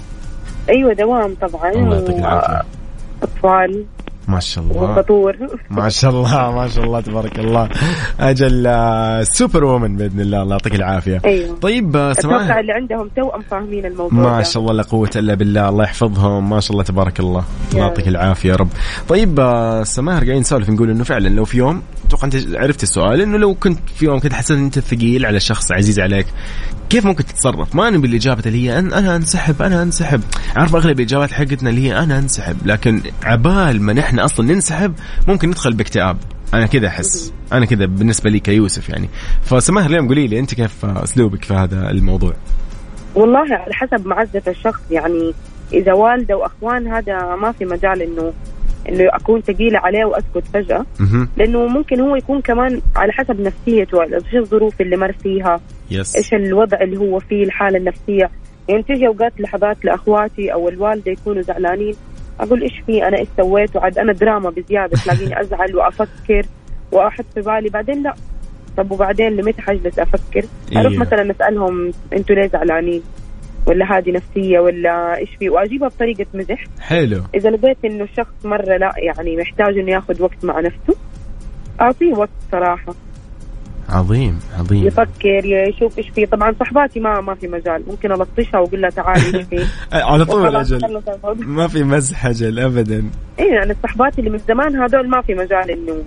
أيوه 0.69 0.93
دوام 0.93 1.35
طبعا. 1.41 1.71
الله 1.71 1.95
يعطيك 1.95 2.15
العافية. 2.19 2.61
اطفال 3.23 3.85
ما 4.27 4.39
شاء 4.39 4.63
الله. 4.63 4.81
وفطور 4.81 5.35
ما 5.69 5.89
شاء 5.89 6.11
الله 6.11 6.51
ما 6.51 6.67
شاء 6.67 6.83
الله 6.83 7.01
تبارك 7.01 7.39
الله. 7.39 7.69
أجل 8.19 8.67
آه، 8.67 9.23
سوبر 9.23 9.63
وومن 9.63 9.95
بإذن 9.97 10.19
الله. 10.19 10.41
الله 10.41 10.51
يعطيك 10.55 10.75
العافية. 10.75 11.21
أيوه. 11.25 11.57
طيب 11.61 11.95
آه، 11.95 12.11
أتوقع 12.11 12.37
سماح 12.45 12.57
اللي 12.57 12.73
عندهم 12.73 13.09
توأم 13.15 13.41
فاهمين 13.41 13.85
الموضوع 13.85 14.19
ما 14.19 14.37
ده. 14.37 14.43
شاء 14.43 14.61
الله 14.63 14.73
لا 14.73 14.83
قوة 14.83 15.09
إلا 15.15 15.33
بالله. 15.33 15.69
الله 15.69 15.83
يحفظهم. 15.83 16.49
ما 16.49 16.59
شاء 16.59 16.71
الله 16.71 16.83
تبارك 16.83 17.19
الله. 17.19 17.43
الله 17.73 17.81
يعطيك 17.83 18.05
رب. 18.07 18.11
العافية 18.11 18.49
يا 18.49 18.55
رب. 18.55 18.69
طيب 19.09 19.39
آه، 19.39 19.83
سماهر 19.83 20.17
قاعدين 20.23 20.39
نسولف 20.39 20.69
نقول 20.69 20.89
إنه 20.89 21.03
فعلا 21.03 21.29
لو 21.29 21.45
في 21.45 21.57
يوم 21.57 21.81
أتوقع 22.07 22.25
أنت 22.25 22.35
عرفت 22.55 22.83
السؤال 22.83 23.21
إنه 23.21 23.37
لو 23.37 23.53
كنت 23.53 23.79
في 23.95 24.05
يوم 24.05 24.19
كنت 24.19 24.33
حسيت 24.33 24.57
أنت 24.57 24.79
ثقيل 24.79 25.25
على 25.25 25.39
شخص 25.39 25.71
عزيز 25.71 25.99
عليك 25.99 26.25
كيف 26.89 27.05
ممكن 27.05 27.25
تتصرف؟ 27.25 27.75
ما 27.75 27.89
نبي 27.89 28.07
الإجابة 28.07 28.41
اللي 28.45 28.69
هي 28.69 28.79
أن 28.79 28.93
أنا 28.93 29.15
أنسحب 29.15 29.61
أنا 29.61 29.83
أنسحب. 29.83 30.21
عارف 30.55 30.75
أغلب 30.75 30.99
الإجابات 30.99 31.31
حقتنا 31.31 31.69
اللي 31.69 31.81
هي 31.89 31.99
أنا 31.99 32.17
أنسحب 32.19 32.57
لكن 32.65 33.01
عبال 33.23 33.81
ما 33.81 33.93
نحن 33.93 34.12
أصلا 34.19 34.53
ننسحب 34.53 34.93
ممكن 35.27 35.49
ندخل 35.49 35.73
باكتئاب. 35.73 36.17
أنا 36.53 36.65
كذا 36.65 36.87
أحس. 36.87 37.33
أنا 37.53 37.65
كذا 37.65 37.85
بالنسبة 37.85 38.29
لي 38.29 38.39
كيوسف 38.39 38.89
يعني. 38.89 39.09
فسماهر 39.41 39.89
اليوم 39.89 40.07
قولي 40.07 40.27
لي 40.27 40.39
أنت 40.39 40.53
كيف 40.53 40.85
أسلوبك 40.85 41.43
في 41.43 41.53
هذا 41.53 41.89
الموضوع؟ 41.89 42.33
والله 43.15 43.39
على 43.39 43.73
حسب 43.73 44.07
معزة 44.07 44.41
الشخص. 44.47 44.81
يعني 44.91 45.33
إذا 45.73 45.93
والده 45.93 46.37
وأخوان 46.37 46.87
هذا 46.87 47.35
ما 47.35 47.51
في 47.51 47.65
مجال 47.65 48.01
إنه 48.01 48.33
إنه 48.89 49.03
أكون 49.09 49.41
ثقيلة 49.41 49.79
عليه 49.79 50.05
وأسكت 50.05 50.43
فجأة. 50.53 50.85
مهم. 50.99 51.29
لأنه 51.37 51.67
ممكن 51.67 51.99
هو 51.99 52.15
يكون 52.15 52.41
كمان 52.41 52.81
على 52.95 53.11
حسب 53.11 53.39
نفسيته 53.39 54.03
إيش 54.03 54.35
الظروف 54.35 54.81
اللي 54.81 54.97
مر 54.97 55.11
فيها 55.11 55.61
يس 55.91 56.15
إيش 56.15 56.33
الوضع 56.33 56.81
اللي 56.81 56.97
هو 56.97 57.19
فيه 57.19 57.43
الحالة 57.43 57.77
النفسية. 57.77 58.29
يعني 58.69 58.83
تجي 58.83 59.07
أوقات 59.07 59.33
لحظات 59.39 59.85
لأخواتي 59.85 60.53
أو 60.53 60.69
الوالدة 60.69 61.11
يكونوا 61.11 61.41
زعلانين. 61.41 61.95
أقول 62.39 62.61
إيش 62.61 62.79
في 62.85 63.07
أنا 63.07 63.17
إيش 63.17 63.27
سويت 63.37 63.75
وعاد 63.75 63.97
أنا 63.97 64.13
دراما 64.13 64.49
بزيادة 64.49 64.97
تلاقيني 65.03 65.41
أزعل 65.41 65.75
وأفكر 65.75 66.45
وأحط 66.91 67.25
في 67.35 67.41
بالي. 67.41 67.69
بعدين 67.69 68.03
لا. 68.03 68.13
طب 68.77 68.91
وبعدين 68.91 69.29
لمتى 69.29 69.61
حجلس 69.61 69.99
أفكر؟ 69.99 70.45
إيه. 70.71 70.79
أروح 70.79 70.93
مثلا 70.93 71.31
أسألهم 71.31 71.91
أنتوا 72.13 72.35
ليه 72.35 72.47
زعلانين؟ 72.47 73.01
ولا 73.67 73.97
هذه 73.97 74.11
نفسية 74.11 74.59
ولا 74.59 75.17
إيش 75.17 75.29
في؟ 75.39 75.49
وأجيبها 75.49 75.87
بطريقة 75.87 76.25
مزح. 76.33 76.63
حلو. 76.81 77.21
إذا 77.35 77.49
لقيت 77.49 77.77
إنه 77.85 78.03
الشخص 78.03 78.45
مرة 78.45 78.77
لا 78.77 78.93
يعني 78.97 79.37
محتاج 79.37 79.77
إنه 79.77 79.91
ياخذ 79.91 80.21
وقت 80.21 80.45
مع 80.45 80.59
نفسه 80.59 80.95
أعطيه 81.81 82.13
وقت 82.13 82.29
صراحة. 82.51 82.93
عظيم 83.93 84.39
عظيم 84.59 84.87
يفكر 84.87 85.45
يشوف 85.45 85.97
إيش 85.97 86.09
فيه 86.09 86.25
طبعا 86.25 86.55
صحباتي 86.59 86.99
ما 86.99 87.21
ما 87.21 87.35
في 87.35 87.47
مجال 87.47 87.83
ممكن 87.87 88.11
ألطشها 88.11 88.59
وأقول 88.59 88.81
لها 88.81 88.89
تعالي 88.89 89.37
إيش 89.37 89.45
فيه 89.45 89.65
على 89.93 90.25
طول 90.25 90.55
أجل. 90.55 91.01
ما 91.37 91.67
في 91.67 91.83
مزح 91.83 92.25
أجل 92.25 92.59
ابدا 92.59 93.03
إيه 93.39 93.53
يعني 93.53 93.71
الصحبات 93.71 94.19
اللي 94.19 94.29
من 94.29 94.39
زمان 94.47 94.75
هذول 94.75 95.09
ما 95.09 95.21
في 95.21 95.33
مجال 95.33 95.71
إنه 95.71 96.03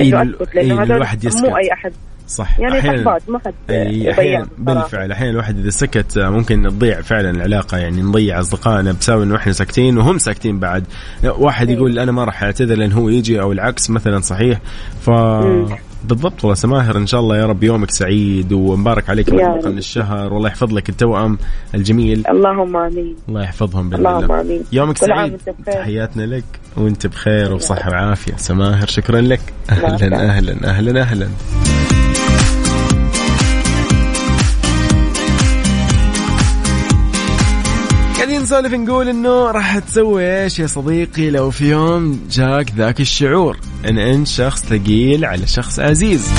إيه، 0.00 0.22
إنه 0.22 0.34
أسكت 0.42 0.54
لأنه 0.54 0.74
إيه، 0.74 0.82
هذول 0.82 0.96
الواحد 0.96 1.24
يسكت. 1.24 1.44
مو 1.44 1.56
أي 1.56 1.72
أحد 1.72 1.92
صح 2.28 2.60
يعني 2.60 2.80
صحبات 2.80 3.30
ما 3.30 3.38
حد 3.38 3.54
اي 3.70 3.86
يبين 3.86 4.10
أحيانا. 4.10 4.46
بالفعل 4.58 5.12
أحيانا 5.12 5.30
الواحد 5.30 5.58
إذا 5.58 5.70
سكت 5.70 6.18
آه، 6.18 6.30
ممكن 6.30 6.62
تضيع 6.62 7.00
فعلا 7.00 7.30
العلاقة 7.30 7.78
يعني 7.78 8.02
نضيع 8.02 8.40
أصدقائنا 8.40 8.92
بسبب 8.92 9.22
إنه 9.22 9.36
إحنا 9.36 9.52
ساكتين 9.52 9.98
وهم 9.98 10.18
ساكتين 10.18 10.58
بعد 10.58 10.84
واحد 11.24 11.68
إيه. 11.68 11.76
يقول 11.76 11.98
أنا 11.98 12.12
ما 12.12 12.24
راح 12.24 12.42
أعتذر 12.42 12.74
لأن 12.74 12.92
هو 12.92 13.08
يجي 13.08 13.40
أو 13.40 13.52
العكس 13.52 13.90
مثلا 13.90 14.20
صحيح 14.20 14.60
ف. 15.00 15.10
بالضبط 16.08 16.44
والله 16.44 16.54
سماهر 16.54 16.96
إن 16.96 17.06
شاء 17.06 17.20
الله 17.20 17.36
يا 17.36 17.46
رب 17.46 17.62
يومك 17.64 17.90
سعيد 17.90 18.52
ومبارك 18.52 19.10
عليك 19.10 19.28
يا 19.28 19.60
من 19.64 19.78
الشهر 19.78 20.32
والله 20.32 20.48
يحفظ 20.48 20.72
لك 20.72 20.88
التوأم 20.88 21.38
الجميل. 21.74 22.24
اللهم 22.30 22.76
آمين. 22.76 23.16
الله 23.28 23.42
يحفظهم 23.42 23.90
باذن 23.90 24.06
اللهم 24.06 24.24
الله 24.24 24.40
آمين. 24.40 24.62
يومك 24.72 24.98
سعيد. 24.98 25.36
تحياتنا 25.66 26.22
لك. 26.22 26.44
وأنت 26.76 27.06
بخير 27.06 27.52
وبصحه 27.52 27.90
وعافية. 27.90 28.36
سماهر 28.36 28.86
شكرا 28.86 29.20
لك. 29.20 29.40
أهلا. 29.70 30.16
أهلا 30.22 30.70
أهلا 30.70 31.00
أهلا. 31.00 31.28
قاعدين 38.24 38.42
نسولف 38.42 38.72
نقول 38.72 39.08
إنه 39.08 39.50
راح 39.50 39.78
تسوي 39.78 40.42
إيش 40.42 40.58
يا 40.58 40.66
صديقي 40.66 41.30
لو 41.30 41.50
في 41.50 41.70
يوم 41.70 42.20
جاك 42.30 42.70
ذاك 42.76 43.00
الشعور؟ 43.00 43.58
إن 43.88 43.98
أنت 43.98 44.26
شخص 44.26 44.62
ثقيل 44.64 45.24
على 45.24 45.46
شخص 45.46 45.80
عزيز. 45.80 46.30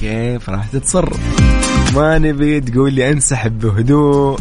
كيف 0.00 0.50
راح 0.50 0.66
تتصرف؟ 0.66 1.20
ما 1.94 2.18
نبي 2.18 2.60
تقول 2.60 2.92
لي 2.92 3.10
انسحب 3.10 3.58
بهدوء 3.58 4.38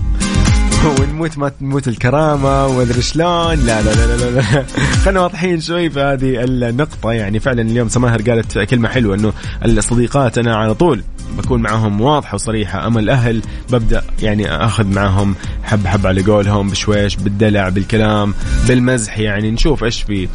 ونموت 1.00 1.38
ما 1.38 1.50
تموت 1.50 1.88
الكرامة 1.88 2.68
ومدري 2.68 3.02
شلون. 3.02 3.56
لا 3.56 3.82
لا 3.82 3.96
لا 3.96 4.18
لا, 4.18 4.42
لا. 4.42 4.66
خلينا 5.04 5.22
واضحين 5.22 5.62
شوي 5.62 5.90
في 5.90 6.00
هذه 6.00 6.44
النقطة. 6.44 7.12
يعني 7.12 7.40
فعلا 7.40 7.62
اليوم 7.62 7.90
سماهر 7.90 8.22
قالت 8.22 8.58
كلمة 8.58 8.90
حلوة 8.90 9.16
إنه 9.16 9.34
الصديقات 9.66 10.38
أنا 10.38 10.56
على 10.56 10.74
طول. 10.74 11.04
بكون 11.38 11.62
معهم 11.62 12.02
واضحه 12.02 12.36
وصريحه 12.36 12.88
أما 12.88 13.00
الأهل 13.00 13.42
ببدأ 13.72 14.04
يعني 14.22 14.56
أخذ 14.56 14.86
معهم 14.86 15.36
حب 15.63 15.88
حب 15.88 16.08
على 16.08 16.22
قولهم 16.22 16.70
بشويش 16.70 17.16
بالدلع 17.16 17.70
بالكلام 17.70 18.34
بالمزح 18.68 19.20
يعني. 19.20 19.52
نشوف 19.52 19.84
إيش 19.84 20.02
في. 20.02 20.28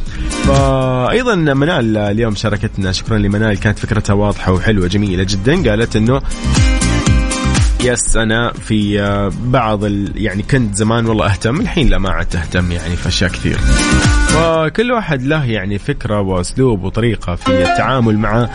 فايضا 0.46 1.34
منال 1.34 1.96
اليوم 1.96 2.34
شاركتنا 2.34 2.92
شكرا 2.92 3.18
لمنال. 3.18 3.60
كانت 3.60 3.78
فكرتها 3.78 4.14
واضحة 4.14 4.52
وحلوة 4.52 4.86
جميلة 4.86 5.26
جدا. 5.28 5.70
قالت 5.70 5.96
إنه 5.96 6.22
يس 7.84 8.16
أنا 8.16 8.52
في 8.52 9.30
بعض 9.44 9.84
ال... 9.84 10.12
يعني 10.16 10.42
كنت 10.42 10.74
زمان 10.74 11.06
والله 11.06 11.26
أهتم 11.26 11.60
الحين 11.60 11.88
لا 11.88 11.98
ما 11.98 12.10
عدت 12.10 12.36
اهتم 12.36 12.72
يعني 12.72 12.96
في 12.96 13.08
أشياء 13.08 13.30
كثير. 13.30 13.58
فكل 14.28 14.92
واحد 14.92 15.22
له 15.22 15.44
يعني 15.44 15.78
فكرة 15.78 16.20
وأسلوب 16.20 16.82
وطريقة 16.84 17.34
في 17.34 17.62
التعامل 17.62 18.18
مع 18.18 18.48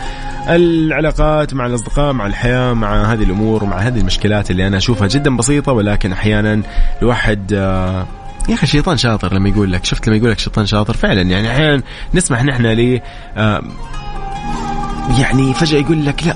العلاقات 0.48 1.54
مع 1.54 1.66
الأصدقاء 1.66 2.12
مع 2.12 2.26
الحياة 2.26 2.72
مع 2.72 3.12
هذه 3.12 3.22
الأمور 3.22 3.64
ومع 3.64 3.76
هذه 3.78 3.98
المشكلات 3.98 4.50
اللي 4.50 4.66
أنا 4.66 4.76
أشوفها 4.76 5.08
جدا 5.08 5.36
بسيطة 5.36 5.72
ولكن 5.72 6.12
أحيانا 6.12 6.62
الواحد 7.02 7.52
آه، 7.52 8.06
يا 8.48 8.54
أخي 8.54 8.62
الشيطان 8.62 8.96
شاطر 8.96 9.34
لما 9.34 9.48
يقول 9.48 9.72
لك 9.72 9.84
شفت 9.84 10.06
لما 10.08 10.16
يقول 10.16 10.30
لك 10.30 10.38
شيطان 10.38 10.66
شاطر؟ 10.66 10.94
فعلا 10.94 11.22
يعني 11.22 11.50
أحيانا 11.50 11.82
نسمح 12.14 12.44
نحن 12.44 12.66
ل 12.66 13.00
آه، 13.36 13.62
يعني 15.18 15.54
فجأة 15.54 15.78
يقول 15.78 16.06
لك 16.06 16.26
لا 16.26 16.34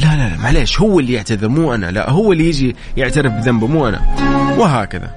لا 0.00 0.16
لا 0.16 0.28
لا 0.28 0.36
معليش 0.42 0.80
هو 0.80 1.00
اللي 1.00 1.12
يعتذر 1.12 1.48
مو 1.48 1.74
أنا 1.74 1.90
لا 1.90 2.10
هو 2.10 2.32
اللي 2.32 2.48
يجي 2.48 2.76
يعترف 2.96 3.32
بذنبه 3.32 3.66
مو 3.66 3.88
أنا 3.88 4.00
وهكذا. 4.58 5.10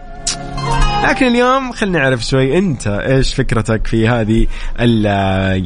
لكن 1.03 1.27
اليوم 1.27 1.71
خلينا 1.71 1.99
نعرف 1.99 2.21
شوي 2.25 2.57
أنت 2.57 2.87
إيش 2.87 3.33
فكرتك 3.33 3.87
في 3.87 4.07
هذه 4.07 4.47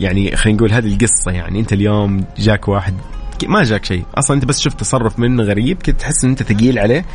يعني 0.01 0.36
خلينا 0.36 0.58
نقول 0.58 0.72
هذه 0.72 0.94
القصة؟ 0.94 1.32
يعني 1.32 1.60
أنت 1.60 1.74
اليوم 1.74 2.25
جاك 2.38 2.67
واحد 2.67 2.94
ما 3.48 3.63
جاك 3.63 3.86
شيء 3.86 4.03
أصلا 4.15 4.36
أنت 4.38 4.46
بس 4.46 4.60
شفت 4.60 4.79
تصرف 4.79 5.20
منه 5.20 5.44
غريب 5.44 5.82
كنت 5.82 6.00
تحس 6.00 6.24
إن 6.24 6.29
أنت 6.29 6.44
ثقيل 6.44 6.79
عليه. 6.79 7.06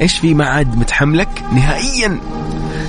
إيش 0.00 0.18
في 0.18 0.34
ما 0.34 0.46
عاد 0.46 0.76
متحملك 0.76 1.42
نهائيا؟ 1.52 2.20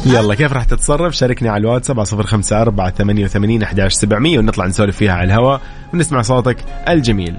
يلا 0.06 0.36
كيف 0.36 0.54
راح 0.54 0.64
تتصرف؟ 0.64 1.14
شاركني 1.14 1.50
على 1.50 1.62
الواتساب 1.62 2.00
على 2.00 2.06
صفر 2.06 2.26
خمسة 2.26 2.62
أربعة 2.62 2.90
ثمانية 2.90 3.24
وثمانين 3.26 3.64
أحداش 3.64 3.94
سبعمية 3.94 4.40
ونطلع 4.40 4.66
نسولف 4.66 4.98
فيها 4.98 5.14
على 5.14 5.24
الهواء 5.24 5.62
ونسمع 5.94 6.22
صوتك 6.22 6.58
الجميل. 6.90 7.36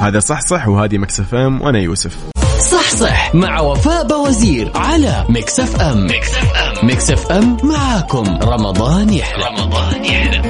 هذا 0.00 0.18
صح 0.18 0.40
صح 0.40 0.68
وهذه 0.68 0.98
Mix 0.98 1.34
FM 1.34 1.62
وأنا 1.62 1.78
يوسف. 1.78 2.37
صح 2.58 2.90
صح 2.94 3.34
مع 3.34 3.60
وفاء 3.60 4.06
بوزير 4.06 4.72
على 4.74 5.24
Mix 5.28 5.60
FM. 5.60 6.06
Mix 6.06 6.28
FM. 6.34 6.86
Mix 6.86 7.10
FM 7.10 7.56
معاكم. 7.62 8.38
رمضان 8.42 9.12
يحلى. 9.12 9.44
رمضان 9.44 10.04
يحلى. 10.04 10.42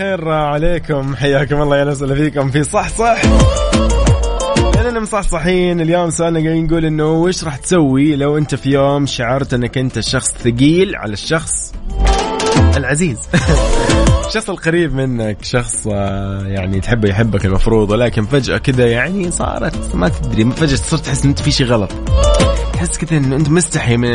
الخير 0.00 0.28
عليكم. 0.28 1.16
حياكم 1.16 1.62
الله 1.62 1.76
يا 1.76 1.84
وسهلا 1.84 2.14
فيكم 2.14 2.50
في 2.50 2.64
صح 2.64 2.88
صح. 2.88 3.22
لأننا 4.74 5.00
مصحصحين 5.00 5.80
اليوم 5.80 6.10
سؤالنا 6.10 6.40
قاعدين 6.40 6.66
نقول 6.66 6.84
إنه 6.84 7.12
وش 7.12 7.44
راح 7.44 7.56
تسوي 7.56 8.16
لو 8.16 8.38
أنت 8.38 8.54
في 8.54 8.70
يوم 8.70 9.06
شعرت 9.06 9.54
إنك 9.54 9.78
أنت 9.78 10.00
شخص 10.00 10.30
ثقيل 10.30 10.96
على 10.96 11.12
الشخص 11.12 11.74
العزيز؟ 12.76 13.18
الشخص 14.28 14.50
القريب 14.50 14.94
منك 14.94 15.36
شخص 15.42 15.86
آه، 15.92 16.42
يعني 16.46 16.80
تحبه 16.80 17.08
يحبك 17.08 17.44
المفروض 17.46 17.90
ولكن 17.90 18.24
فجأة 18.26 18.58
كذا 18.58 18.86
يعني 18.86 19.30
صارت 19.30 19.94
ما 19.94 20.08
تدري 20.08 20.50
فجأة 20.50 20.76
صرت 20.76 21.04
تحس 21.04 21.24
إن 21.24 21.28
أنت 21.28 21.38
في 21.38 21.50
شيء 21.50 21.66
غلط. 21.66 21.92
تحس 22.80 22.98
كذا 22.98 23.18
إنه 23.18 23.36
أنت 23.36 23.48
مستحي 23.50 23.96
من 23.96 24.08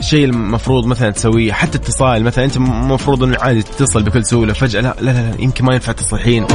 الشيء 0.00 0.24
المفروض 0.24 0.86
مثلا 0.86 1.10
تسويه 1.10 1.52
حتى 1.52 1.78
اتصال 1.78 2.24
مثلا 2.24 2.44
أنت 2.44 2.56
المفروض 2.56 3.22
إنه 3.22 3.36
عادي 3.40 3.62
تتصل 3.62 4.02
بكل 4.02 4.24
سهولة. 4.24 4.52
فجأة 4.52 4.80
لا 4.80 4.94
لا 5.00 5.10
لا, 5.10 5.30
لا 5.30 5.40
يمكن 5.40 5.64
ما 5.64 5.74
ينفع 5.74 5.92
تصل 5.92 6.16
الحين 6.16 6.46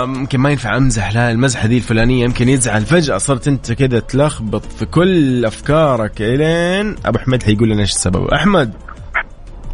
آم، 0.00 0.14
يمكن 0.14 0.38
ما 0.40 0.50
ينفع 0.50 0.76
أمزح 0.76 1.14
لا 1.14 1.30
المزحه 1.30 1.66
ذي 1.66 1.76
الفلانية 1.76 2.24
يمكن 2.24 2.48
يزعل. 2.48 2.80
فجأة 2.86 3.18
صرت 3.18 3.48
أنت 3.48 3.72
كذا 3.72 4.00
تلخبط 4.00 4.62
في 4.64 4.86
كل 4.86 5.44
أفكارك 5.44 6.22
إلين 6.22 6.96
أبو 7.06 7.18
احمد 7.18 7.42
حيقول 7.42 7.68
لنا 7.68 7.80
إيش 7.80 7.90
السبب. 7.90 8.26
أحمد. 8.26 8.72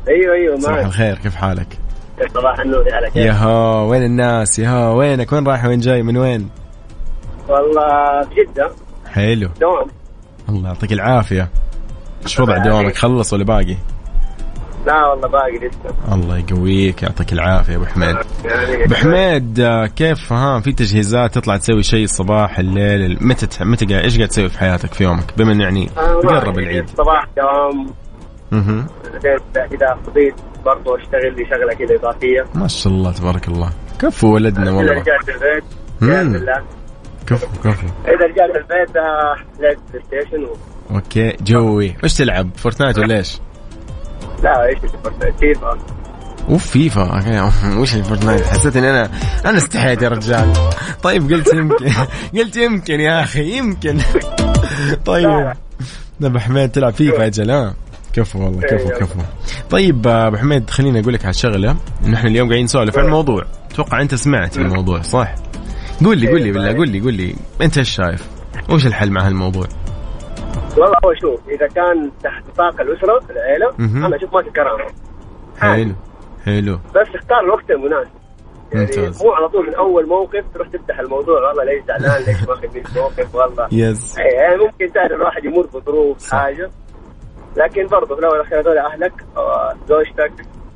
أيوه 0.09 0.35
أيوه 0.35 0.61
صباح 0.61 0.79
الخير 0.79 1.19
كيف 1.19 1.35
حالك؟ 1.35 1.79
صباح 2.35 2.61
النور 2.61 2.85
يا 3.15 3.23
يا 3.25 3.33
هو 3.33 3.91
وين 3.91 4.03
الناس؟ 4.03 4.59
يا 4.59 4.89
وينك؟ 4.89 5.33
وين 5.33 5.47
رايح؟ 5.47 5.65
وين 5.65 5.81
جاي؟ 5.81 6.03
من 6.03 6.17
وين؟ 6.17 6.49
والله 7.49 8.23
في 8.23 8.35
جدة. 8.53 8.71
حلو. 9.13 9.51
دوام. 9.61 10.04
الله 10.49 10.69
يعطيك 10.69 10.93
العافية. 10.93 11.49
إيش 12.23 12.41
وضع 12.41 12.59
دوامك. 12.59 12.97
خلص 12.97 13.33
ولا 13.33 13.45
باقي؟ 13.45 13.77
لا 14.87 15.07
والله 15.07 15.29
باقي 15.29 15.59
لسه. 15.59 16.15
الله 16.15 16.39
يقويك 16.39 17.03
يعطيك 17.03 17.33
العافية 17.33 17.77
أبو 17.77 17.85
حميد. 17.85 18.17
أبو 18.85 18.95
حميد 18.95 19.67
كيف؟ 19.97 20.33
ها 20.33 20.61
في 20.61 20.73
تجهيزات 20.73 21.35
تطلع 21.35 21.57
تسوي 21.57 21.83
شيء 21.83 22.05
الصباح 22.05 22.59
الليل 22.59 23.19
متى 23.21 23.65
متى 23.65 24.01
إيش 24.01 24.17
قاعد 24.17 24.29
تسوي 24.29 24.49
في 24.49 24.59
حياتك 24.59 24.95
في 24.95 25.05
يومك؟ 25.05 25.35
بما 25.37 25.53
إنه 25.53 25.65
يعني 25.65 25.91
آه، 25.97 26.15
قرب 26.15 26.59
يعني 26.59 26.71
العيد. 26.71 26.89
صباح 26.89 27.27
دوام. 27.37 27.87
بعدين 28.53 29.79
اذا 29.79 29.99
فضيت 30.07 30.35
برضه 30.65 30.97
أشتغل 30.97 31.37
لي 31.37 31.45
شغلة 31.45 31.75
كذا 31.75 31.97
إضافية. 31.97 32.45
ما 32.55 32.69
شاء 32.69 32.93
الله 32.93 33.13
تبارك 33.13 33.49
الله. 33.49 33.71
كفو 33.99 34.35
ولدنا 34.35 34.73
والله. 34.73 34.93
رجعت 34.93 35.29
البيت. 35.29 35.65
كفو 37.27 37.47
كفو. 37.65 37.87
إذا 38.05 38.27
رجعت 38.27 38.57
البيت 38.57 38.97
آه، 38.97 39.37
لعبت 39.61 39.79
PlayStation 39.93 40.45
و... 40.45 40.57
okay 40.95 41.37
جوي. 41.41 41.97
إيش 42.05 42.15
تلعب؟ 42.15 42.51
Fortnite 42.57 42.99
ولا 42.99 43.17
إيش؟ 43.17 43.41
لا 44.43 44.67
إيش 44.67 44.79
فيفا. 45.41 45.79
أوف 46.49 46.67
فيفا. 46.67 47.77
وش 47.77 47.95
الفورتنايت 47.95 48.47
حسيت 48.47 48.77
إني 48.77 48.91
أنا 48.91 49.11
أنا 49.45 49.59
استحيت 49.59 50.03
يا 50.03 50.09
رجال. 50.09 50.53
طيب 51.03 51.33
قلت 51.33 51.55
يمكن 51.55 51.89
قلت 52.39 52.57
يمكن 52.57 53.01
يا 53.01 53.23
أخي 53.23 53.59
يمكن. 53.59 53.99
طيب. 55.07 55.53
أبو 56.23 56.39
حميد 56.39 56.71
تلعب 56.71 56.93
فيفا 56.93 57.27
أجل 57.27 57.51
ها؟ 57.51 57.75
كفو 58.13 58.45
والله 58.45 58.61
كفو 58.61 58.91
إيه. 58.91 58.99
كفو. 58.99 59.21
طيب 59.71 60.07
أبو 60.07 60.37
حميد 60.37 60.71
خليني 60.71 61.01
أقول 61.01 61.15
لك 61.15 61.25
على 61.25 61.35
شغله 61.35 61.77
إحنا 62.05 62.31
اليوم 62.31 62.49
قاعدين 62.49 62.65
نسولف 62.65 62.99
عن 62.99 63.05
الموضوع 63.05 63.45
أتوقع 63.71 64.01
أنت 64.01 64.15
سمعت 64.15 64.57
الموضوع 64.57 65.03
صح؟ 65.03 65.35
قول 66.05 66.19
لي 66.19 66.29
قول 66.29 66.43
لي 66.43 66.53
بالله 66.53 66.77
قول 66.77 66.89
لي 66.89 67.01
قول 67.01 67.15
لي. 67.15 67.35
أنت 67.63 67.79
إيش 67.79 67.91
شايف؟ 67.91 68.29
وش 68.71 68.87
الحل 68.87 69.11
مع 69.11 69.27
هالموضوع؟ 69.27 69.67
والله 70.77 70.97
هو 71.05 71.15
شوف 71.21 71.41
إذا 71.49 71.67
كان 71.67 72.11
تحت 72.23 72.43
نطاق 72.49 72.81
الأسرة 72.81 73.21
العيلة. 73.31 73.75
أنا 74.07 74.17
أشوف 74.17 74.35
ما 74.35 74.43
في 74.43 74.51
كرامه 74.51 74.85
حلو 75.59 75.95
حلو. 76.45 76.75
بس 76.75 77.09
اختار 77.15 77.41
الوقت 77.41 77.71
المناسب. 77.71 78.11
يعني 78.73 78.87
ممتاز. 78.87 79.23
مو 79.23 79.33
على 79.33 79.49
طول 79.49 79.67
من 79.67 79.75
أول 79.75 80.09
موقف 80.09 80.45
تروح 80.55 80.69
تفتح 80.69 80.99
الموضوع. 80.99 81.49
والله 81.49 81.65
ليش 81.65 81.85
زعلان؟ 81.85 82.23
ليش 82.23 82.49
ماخذ 82.49 82.69
مني 82.75 82.85
موقف؟ 82.97 83.35
والله. 83.35 83.69
يس 83.73 84.19
إيه، 84.19 84.35
يعني 84.35 84.57
ممكن 84.57 84.93
تعرف 84.93 85.13
الواحد 85.13 85.45
يمر 85.45 85.67
بظروف. 85.67 86.31
حاجة. 86.31 86.71
لكن 87.57 87.87
برضه 87.87 88.15
في 88.15 88.21
الأول 88.21 88.39
والأخير 88.39 88.61
هذول 88.61 88.79
أهلك 88.79 89.13
زوجتك 89.89 90.33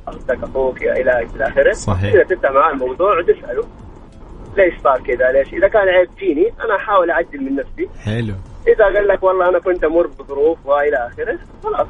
أختك 0.07 0.43
أخوك 0.43 0.81
إلى 0.81 1.19
إلى 1.35 1.47
آخره. 1.47 1.71
صحيح. 1.71 2.23
تفتح 2.23 2.51
معاه 2.51 2.71
الموضوع 2.71 3.19
وتساله 3.19 3.63
ليش 4.59 4.73
صار 4.83 4.99
كذا؟ 5.07 5.31
ليش؟ 5.31 5.53
إذا 5.53 5.67
كان 5.67 5.87
عيب 5.97 6.09
فيني 6.19 6.45
أنا 6.65 6.75
أحاول 6.75 7.11
اعدل 7.11 7.39
من 7.45 7.55
نفسي. 7.55 7.85
حلو. 8.05 8.33
إذا 8.67 8.83
قال 8.95 9.07
لك 9.07 9.23
والله 9.23 9.49
أنا 9.49 9.59
كنت 9.59 9.83
أمر 9.83 10.07
بظروف 10.07 10.57
وإلى 10.65 10.97
آخره 11.07 11.37
خلاص 11.63 11.87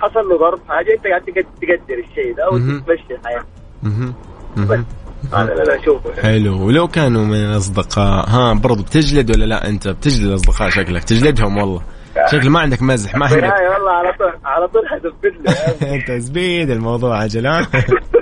حصل 0.00 0.28
له 0.28 0.38
ضرب 0.38 0.60
حاجة 0.68 0.92
أنت 0.96 1.06
قاعد 1.06 1.20
تقد- 1.22 1.60
تقدر 1.62 1.98
الشيء 2.10 2.34
ده. 2.36 2.48
وتمشي 2.48 3.14
الحياة. 3.20 3.44
مهم. 3.82 4.14
هذا 5.32 5.52
اللي 5.52 5.62
أنا 5.62 5.82
أشوفه. 5.82 6.22
حلو. 6.22 6.66
ولو 6.66 6.88
كانوا 6.88 7.24
من 7.24 7.34
الأصدقاء 7.50 8.28
ها 8.28 8.52
برضو 8.54 8.82
بتجلد 8.82 9.30
ولا 9.36 9.44
لا؟ 9.44 9.68
أنت 9.68 9.88
بتجلد 9.88 10.26
الأصدقاء 10.26 10.68
شكلك. 10.70 11.04
تجلدهم 11.04 11.58
والله. 11.58 11.82
شكل 12.32 12.50
ما 12.50 12.60
عندك 12.60 12.82
مزح 12.82 13.14
ما 13.16 13.26
عندك. 13.26 13.42
والله 13.42 13.92
على 13.92 14.12
طول 14.18 14.32
على 14.44 14.68
طول 14.68 14.82
له 15.44 15.52
أنت 15.94 16.10
زبيد 16.12 16.70
الموضوع 16.70 17.18
عجلان. 17.22 17.66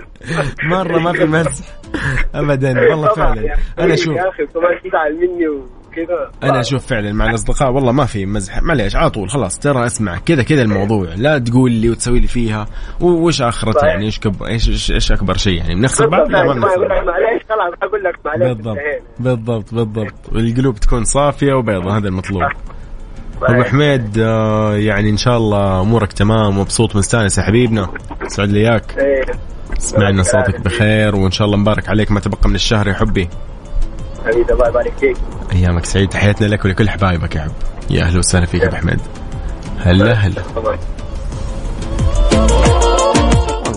مرة 0.70 0.98
ما 0.98 1.12
في 1.12 1.24
مزح. 1.24 1.66
ابدا 2.34 2.90
والله 2.90 3.08
فعلا. 3.14 3.42
يعني. 3.42 3.60
أنا 3.78 3.94
أشوف 3.94 4.16
يا 4.16 4.28
أخي 4.28 4.46
كمان 4.46 4.78
تزعل 4.84 5.14
مني 5.14 5.48
وكذا. 5.48 6.30
أنا 6.42 6.60
أشوف 6.60 6.86
فعلا 6.86 7.12
مع 7.12 7.24
الأصدقاء 7.30 7.70
والله 7.72 7.92
ما 7.92 8.04
في 8.04 8.26
مزح 8.26 8.62
معليش 8.62 8.96
على 8.96 9.10
طول 9.10 9.30
خلاص 9.30 9.58
ترى 9.58 9.86
أسمع 9.86 10.18
كذا 10.18 10.42
كذا 10.42 10.62
الموضوع. 10.62 11.08
لا 11.16 11.38
تقول 11.38 11.72
لي 11.72 11.90
وتسوي 11.90 12.20
لي 12.20 12.26
فيها. 12.26 12.66
و- 13.00 13.06
وش 13.26 13.42
آخرتها. 13.42 13.88
يعني؟ 13.88 14.04
إيش 14.04 14.18
كبر 14.20 14.46
إيش 14.46 14.90
إيش, 14.90 15.12
أكبر 15.12 15.36
شيء 15.36 15.54
يعني؟ 15.54 15.74
بنخسر 15.74 16.06
بعض 16.08 16.30
لا 16.30 16.44
ما 16.44 16.52
بنخسر 16.54 16.88
معليش 16.88 17.42
خلاص 17.48 17.74
أقول 17.82 18.04
لك 18.04 18.14
معليش 18.24 18.48
بالضبط. 18.48 18.76
بالضبط 19.20 19.74
بالضبط. 19.74 20.32
والقلوب 20.32 20.74
تكون 20.74 21.04
صافية 21.04 21.52
وبيضة 21.54 21.96
هذا 21.96 22.08
المطلوب. 22.08 22.42
أبو 23.42 23.62
حميد 23.62 24.18
آه، 24.18 24.76
يعني 24.76 25.10
إن 25.10 25.16
شاء 25.16 25.36
الله 25.36 25.80
أمورك 25.80 26.12
تمام 26.12 26.58
مبسوط 26.58 26.96
مستانس 26.96 27.38
يا 27.38 27.42
حبيبنا. 27.42 27.88
سعد 28.26 28.48
لي 28.48 28.60
إياك. 28.70 28.98
إيه. 28.98 29.22
سمعنا 29.78 30.22
صوتك 30.22 30.60
بخير 30.60 31.16
وإن 31.16 31.30
شاء 31.30 31.46
الله 31.46 31.56
مبارك 31.56 31.88
عليك 31.88 32.10
ما 32.10 32.20
تبقى 32.20 32.48
من 32.48 32.54
الشهر 32.54 32.88
يا 32.88 32.94
حبي. 32.94 33.28
حبيبي 34.26 34.52
الله 34.52 34.68
يبارك 34.68 34.92
فيك. 35.00 35.16
أيامك 35.52 35.84
سعيد 35.84 36.08
تحياتنا 36.08 36.46
لك 36.46 36.64
ولكل 36.64 36.90
حبايبك 36.90 37.36
يا 37.36 37.40
حب. 37.40 37.52
يا 37.90 38.02
أهلا 38.02 38.18
وسهلا 38.18 38.46
فيك 38.46 38.62
يا 38.62 38.68
أبو 38.68 38.76
حميد. 38.76 39.00
هلا 39.78 40.12
هلا. 40.12 40.42
والله 40.56 40.78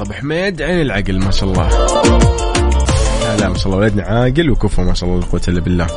أبو 0.01 0.13
حميد 0.13 0.61
عين 0.61 0.81
العقل 0.81 1.19
ما 1.19 1.31
شاء 1.31 1.49
الله. 1.49 1.69
لا 3.21 3.37
لا 3.37 3.49
ما 3.49 3.57
شاء 3.57 3.67
الله 3.67 3.77
ولدنا 3.77 4.03
عاقل 4.03 4.49
وكفو 4.49 4.81
ما 4.81 4.93
شاء 4.93 5.09
الله 5.09 5.21
لا 5.21 5.25
قوة 5.25 5.41
إلا 5.47 5.61
بالله. 5.61 5.87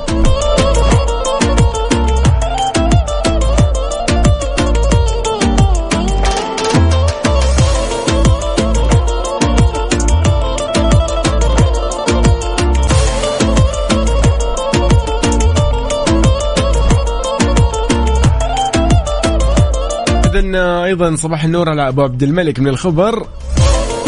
اذا 20.54 20.84
أيضا 20.84 21.16
صباح 21.16 21.44
النور 21.44 21.68
على 21.68 21.88
أبو 21.88 22.02
عبد 22.02 22.22
الملك 22.22 22.60
من 22.60 22.68
الخبر. 22.68 23.26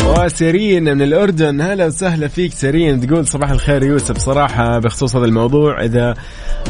وسيرين 0.07 0.85
من 0.85 1.03
الأردن 1.03 1.61
هلا 1.61 1.87
وسهلا 1.87 2.29
فيك 2.29 2.53
سيرين. 2.53 3.07
تقول 3.07 3.27
صباح 3.27 3.51
الخير 3.51 3.83
يوسف. 3.83 4.19
صراحة 4.19 4.79
بخصوص 4.79 5.17
هذا 5.17 5.25
الموضوع 5.25 5.85
إذا 5.85 6.15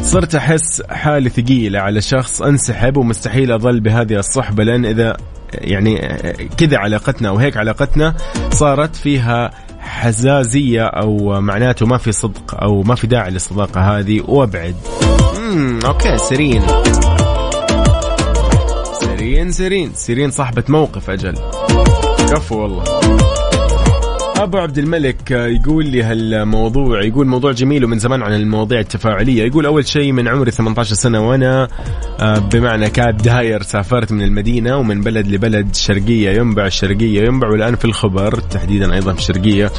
صرت 0.02 0.34
أحس 0.34 0.82
حالي 0.90 1.28
ثقيلة 1.28 1.78
على 1.78 2.00
شخص 2.00 2.42
أنسحب 2.42 2.96
ومستحيل 2.96 3.52
أظل 3.52 3.80
بهذه 3.80 4.18
الصحبة 4.18 4.64
لأن 4.64 4.84
إذا 4.84 5.16
يعني 5.54 5.98
كذا 6.56 6.78
علاقتنا 6.78 7.28
أو 7.28 7.36
هيك 7.36 7.56
علاقتنا 7.56 8.14
صارت 8.50 8.96
فيها 8.96 9.50
حزازية 9.80 10.84
أو 10.84 11.40
معناته 11.40 11.86
ما 11.86 11.98
في 11.98 12.12
صدق 12.12 12.62
أو 12.62 12.82
ما 12.82 12.94
في 12.94 13.06
داعي 13.06 13.30
للصداقة 13.30 13.80
هذه 13.80 14.20
وأبعد. 14.28 14.74
أوكي 15.84 16.18
سيرين. 16.18 16.62
سيرين 19.36 19.52
سيرين. 19.52 19.94
سيرين 19.94 20.30
صاحبة 20.30 20.64
موقف 20.68 21.10
أجل. 21.10 21.34
كفو 22.30 22.58
والله. 22.58 22.84
أبو 24.36 24.58
عبد 24.58 24.78
الملك 24.78 25.30
يقول 25.30 25.86
لي 25.86 26.02
هالموضوع 26.02 27.02
يقول 27.02 27.26
موضوع 27.26 27.52
جميل 27.52 27.84
ومن 27.84 27.98
زمان 27.98 28.22
عن 28.22 28.34
المواضيع 28.34 28.80
التفاعلية. 28.80 29.44
يقول 29.44 29.66
أول 29.66 29.86
شيء 29.86 30.12
من 30.12 30.28
عمري 30.28 30.50
18 30.50 30.94
سنة 30.94 31.28
وأنا 31.28 31.68
آه، 32.20 32.38
بمعنى 32.38 32.90
كعب 32.90 33.16
داير 33.16 33.62
سافرت 33.62 34.12
من 34.12 34.22
المدينة 34.22 34.76
ومن 34.76 35.00
بلد 35.00 35.26
لبلد 35.26 35.74
شرقية 35.74 36.30
ينبع 36.30 36.66
الشرقية 36.66 37.22
ينبع 37.22 37.48
والان 37.48 37.76
في 37.76 37.84
الخبر 37.84 38.40
تحديدا 38.40 38.94
أيضا 38.94 39.12
في 39.12 39.18
الشرقية. 39.18 39.70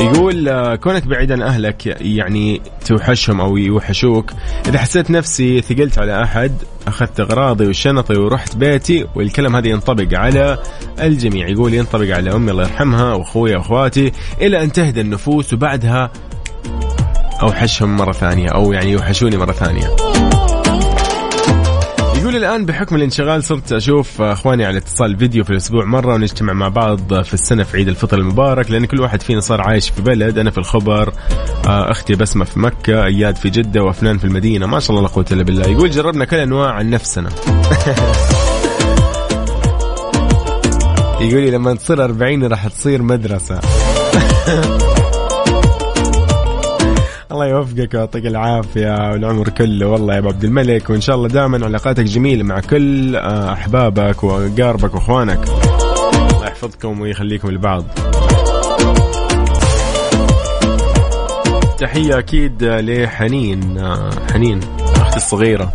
يقول 0.00 0.48
آه، 0.48 0.74
كونك 0.74 1.06
بعيد 1.06 1.32
عن 1.32 1.42
أهلك 1.42 1.86
يعني 2.00 2.60
توحشهم 2.86 3.40
أو 3.40 3.56
يوحشوك. 3.56 4.32
إذا 4.68 4.78
حسيت 4.78 5.10
نفسي 5.10 5.60
ثقلت 5.60 5.98
على 5.98 6.22
أحد 6.22 6.52
أخذت 6.88 7.20
أغراضي 7.20 7.66
وشنطي 7.66 8.18
ورحت 8.18 8.56
بيتي 8.56 9.06
والكلام 9.14 9.56
هذا 9.56 9.68
ينطبق 9.68 10.18
على 10.18 10.58
الجميع. 11.02 11.48
يقول 11.48 11.74
ينطبق 11.74 12.14
على 12.16 12.32
أمي 12.34 12.50
الله 12.50 12.62
يرحمها 12.62 13.14
واخوي 13.14 13.54
وأخواتي 13.54 14.12
إلى 14.40 14.62
أن 14.62 14.72
تهدى 14.72 15.00
النفوس 15.00 15.52
وبعدها 15.52 16.10
أوحشهم 17.42 17.96
مرة 17.96 18.12
ثانية 18.12 18.48
أو 18.48 18.72
يعني 18.72 18.90
يوحشوني 18.90 19.36
مرة 19.36 19.52
ثانية. 19.52 20.15
الآن 22.36 22.66
بحكم 22.66 22.96
الانشغال 22.96 23.44
صرت 23.44 23.72
أشوف 23.72 24.22
أخواني 24.22 24.64
على 24.64 24.78
اتصال 24.78 25.16
فيديو 25.18 25.44
في 25.44 25.50
الأسبوع 25.50 25.84
مرة 25.84 26.14
ونجتمع 26.14 26.52
مع 26.52 26.68
بعض 26.68 27.22
في 27.22 27.34
السنة 27.34 27.64
في 27.64 27.76
عيد 27.76 27.88
الفطر 27.88 28.18
المبارك 28.18 28.70
لأن 28.70 28.84
كل 28.84 29.00
واحد 29.00 29.22
فينا 29.22 29.40
صار 29.40 29.60
عايش 29.60 29.90
في 29.90 30.02
بلد 30.02 30.38
أنا 30.38 30.50
في 30.50 30.58
الخبر 30.58 31.12
آه، 31.66 31.90
أختي 31.90 32.14
بسمة 32.14 32.44
في 32.44 32.60
مكة 32.60 33.04
إياد 33.04 33.36
في 33.36 33.50
جدة 33.50 33.82
وأفنان 33.82 34.18
في 34.18 34.24
المدينة 34.24 34.66
ما 34.66 34.80
شاء 34.80 34.90
الله 34.90 35.02
لا 35.02 35.08
قوة 35.08 35.26
إلا 35.32 35.42
بالله. 35.42 35.66
يقول 35.66 35.90
جربنا 35.90 36.24
كل 36.24 36.36
أنواع 36.36 36.70
عن 36.70 36.90
نفسنا 36.90 37.30
يقول 41.20 41.42
لي 41.42 41.50
لما 41.50 41.74
تصير 41.74 42.04
40 42.04 42.44
راح 42.44 42.68
تصير 42.68 43.02
مدرسة. 43.02 43.60
الله 47.32 47.46
يوفقك 47.46 47.94
ويعطيك 47.94 48.26
العافية 48.26 49.10
والعمر 49.10 49.48
كله. 49.48 49.86
والله 49.86 50.14
يا 50.14 50.18
أبو 50.18 50.28
عبد 50.28 50.44
الملك 50.44 50.90
وإن 50.90 51.00
شاء 51.00 51.16
الله 51.16 51.28
دائما 51.28 51.64
علاقاتك 51.66 52.04
جميلة 52.04 52.42
مع 52.42 52.60
كل 52.60 53.16
آه، 53.16 53.52
أحبابك 53.52 54.24
وأقاربك 54.24 54.94
وأخوانك. 54.94 55.48
الله 55.48 56.46
يحفظكم 56.46 57.00
ويخليكم 57.00 57.50
لبعض. 57.50 57.84
تحية 61.78 62.18
أكيد 62.18 62.64
لحنين 62.64 63.78
آه، 63.78 64.10
حنين 64.32 64.60
أختي 64.96 65.16
الصغيرة. 65.16 65.72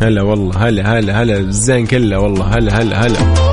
هلا 0.00 0.22
والله 0.22 0.68
هلا 0.68 0.98
هلا 0.98 1.22
هلا 1.22 1.36
الزين 1.36 1.86
كله 1.86 2.18
والله 2.18 2.44
هلا 2.44 2.82
هلا 2.82 3.06
هلا. 3.06 3.49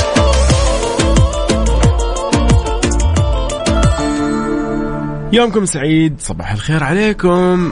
يومكم 5.33 5.65
سعيد. 5.65 6.15
صباح 6.19 6.51
الخير 6.51 6.83
عليكم. 6.83 7.71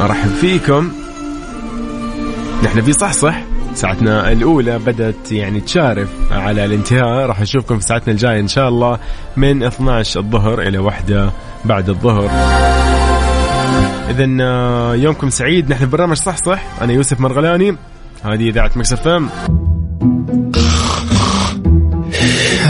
أرحب 0.00 0.30
فيكم. 0.30 0.92
نحن 2.64 2.82
في 2.82 2.92
صحصح. 2.92 3.42
ساعتنا 3.74 4.32
الأولى 4.32 4.78
بدأت 4.78 5.32
يعني 5.32 5.60
تشارف 5.60 6.08
على 6.30 6.64
الانتهاء. 6.64 7.26
راح 7.26 7.40
نشوفكم 7.40 7.78
في 7.78 7.84
ساعتنا 7.84 8.12
الجاية 8.12 8.40
إن 8.40 8.48
شاء 8.48 8.68
الله 8.68 8.98
من 9.36 9.62
12 9.62 10.20
الظهر 10.20 10.62
إلى 10.62 10.78
واحدة 10.78 11.30
بعد 11.64 11.88
الظهر. 11.88 12.30
اذا 14.10 14.24
يومكم 14.94 15.30
سعيد. 15.30 15.70
نحن 15.72 15.90
برنامج 15.90 16.16
صحصح. 16.16 16.82
أنا 16.82 16.92
يوسف 16.92 17.20
مرغلاني. 17.20 17.76
هذه 18.24 18.48
إذاعة 18.48 18.70
مكسف 18.76 19.08
إم. 19.08 19.63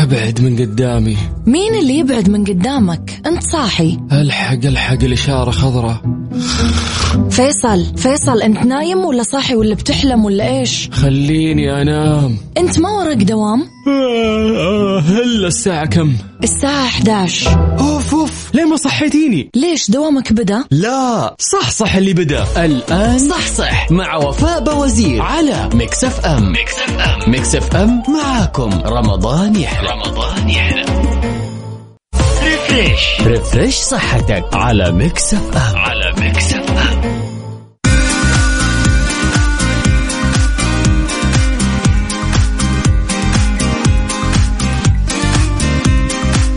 أبعد 0.05 0.41
من 0.41 0.57
قدامي. 0.57 1.17
مين 1.47 1.75
اللي 1.75 1.99
يبعد 1.99 2.31
من 2.31 2.45
قدامك؟ 2.45 3.21
أنت 3.27 3.43
صاحي. 3.43 3.99
ألحق 4.13 4.65
ألحق 4.65 5.05
الإشارة 5.05 5.51
خضراء. 5.51 6.03
فيصل 7.31 7.85
فيصل 7.97 8.43
أنت 8.43 8.59
نايم 8.67 8.99
ولا 8.99 9.23
صاحي 9.23 9.55
ولا 9.55 9.75
بتحلم 9.75 10.25
ولا 10.25 10.59
إيش؟ 10.59 10.89
خليني 10.93 11.83
أنام. 11.83 12.39
أنت 12.59 12.79
ما 12.79 12.91
وراك 12.91 13.17
دوام؟ 13.17 13.65
هلا 15.07 15.47
الساعة 15.49 15.87
كم؟ 15.87 16.13
الساعة 16.45 16.85
11 16.87 17.77
أوف 17.81 18.15
أوف. 18.15 18.55
ليه 18.55 18.65
ما 18.65 18.77
صحيتيني؟ 18.77 19.51
ليش 19.57 19.91
دوامك 19.91 20.33
بدأ؟ 20.33 20.65
لا. 20.71 21.37
صح 21.39 21.71
صح 21.71 21.95
اللي 21.97 22.13
بدأ. 22.13 22.45
الآن 22.65 23.19
صح 23.19 23.47
صح. 23.47 23.91
مع 23.91 24.17
وفاء 24.17 24.65
بوزير 24.65 25.23
على 25.23 25.69
Mix 25.75 26.05
FM 26.05 26.53
Mix 26.53 26.79
FM 26.79 27.31
Mix 27.31 27.55
FM 27.55 28.03
معاكم 28.09 28.71
رمضان 28.87 29.57
يحلى. 29.57 29.89
رمضان 29.91 30.49
يحلى. 30.51 30.85
Refresh 32.45 33.21
Refresh 33.27 33.75
صحتك 33.75 34.45
على 34.53 34.93
Mix 34.93 35.35
FM. 35.35 35.77
على 35.79 36.13
Mix 36.21 36.53
FM. 36.55 37.15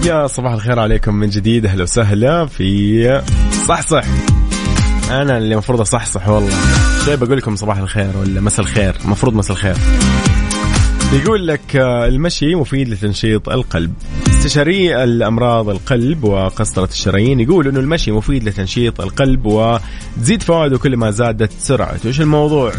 يا 0.06 0.28
صباح 0.28 0.54
الخير 0.54 0.80
عليكم 0.80 1.16
من 1.16 1.30
جديد 1.30 1.66
أهلا 1.66 1.84
وسهلا 1.84 2.46
في 2.46 3.22
صح 3.68 3.82
صح 3.82 4.04
أنا 5.12 5.38
اللي 5.38 5.54
المفروض 5.54 5.82
أصحصح 5.82 6.28
والله. 6.30 6.56
شيء 7.06 7.16
بقول 7.16 7.38
لكم 7.38 7.56
صباح 7.56 7.78
الخير 7.78 8.18
ولا 8.18 8.42
مساء 8.42 8.66
الخير؟ 8.66 8.96
المفروض 9.06 9.34
مساء 9.36 9.52
الخير. 9.58 9.76
يقول 11.14 11.48
لك 11.48 11.76
آه، 11.76 12.08
المشي 12.08 12.56
مفيد 12.56 12.90
لتنشيط 12.90 13.50
القلب. 13.50 13.94
استشاري 14.48 15.04
الأمراض 15.04 15.70
القلب 15.70 16.24
وقسطرة 16.24 16.90
الشرايين 16.92 17.40
يقول 17.40 17.68
إنه 17.68 17.80
المشي 17.80 18.12
مفيد 18.12 18.44
لتنشيط 18.44 19.02
القلب 19.02 19.46
وتزيد 19.46 20.44
فوائده 20.44 20.78
كل 20.78 20.98
ما 20.98 21.12
زادت 21.12 21.52
سرعته. 21.60 22.08
إيش 22.08 22.22
الموضوع؟ 22.22 22.72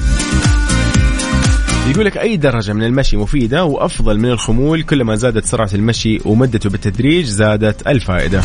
يقول 1.91 2.05
لك 2.05 2.19
أي 2.19 2.37
درجة 2.37 2.73
من 2.73 2.83
المشي 2.83 3.17
مفيدة 3.17 3.65
وأفضل 3.65 4.19
من 4.19 4.31
الخمول 4.31 4.83
كلما 4.83 5.15
زادت 5.15 5.45
سرعة 5.45 5.71
المشي 5.75 6.19
ومدته 6.25 6.71
بالتدريج 6.71 7.25
زادت 7.25 7.87
الفائدة. 7.87 8.43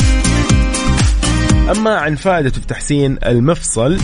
أما 1.72 1.96
عن 1.96 2.16
فائدته 2.16 2.62
في 2.62 2.68
تحسين 2.68 3.18
المفصل 3.26 3.98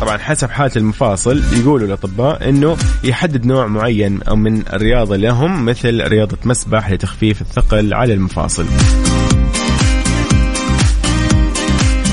طبعا 0.00 0.18
حسب 0.18 0.50
حالة 0.50 0.72
المفاصل 0.76 1.42
يقولوا 1.60 1.86
الأطباء 1.86 2.48
أنه 2.48 2.76
يحدد 3.04 3.46
نوع 3.46 3.66
معين 3.66 4.22
أو 4.22 4.36
من 4.36 4.62
الرياضة 4.72 5.16
لهم 5.16 5.64
مثل 5.64 6.08
رياضة 6.08 6.38
مسبح 6.44 6.90
لتخفيف 6.90 7.40
الثقل 7.40 7.94
على 7.94 8.14
المفاصل. 8.14 8.66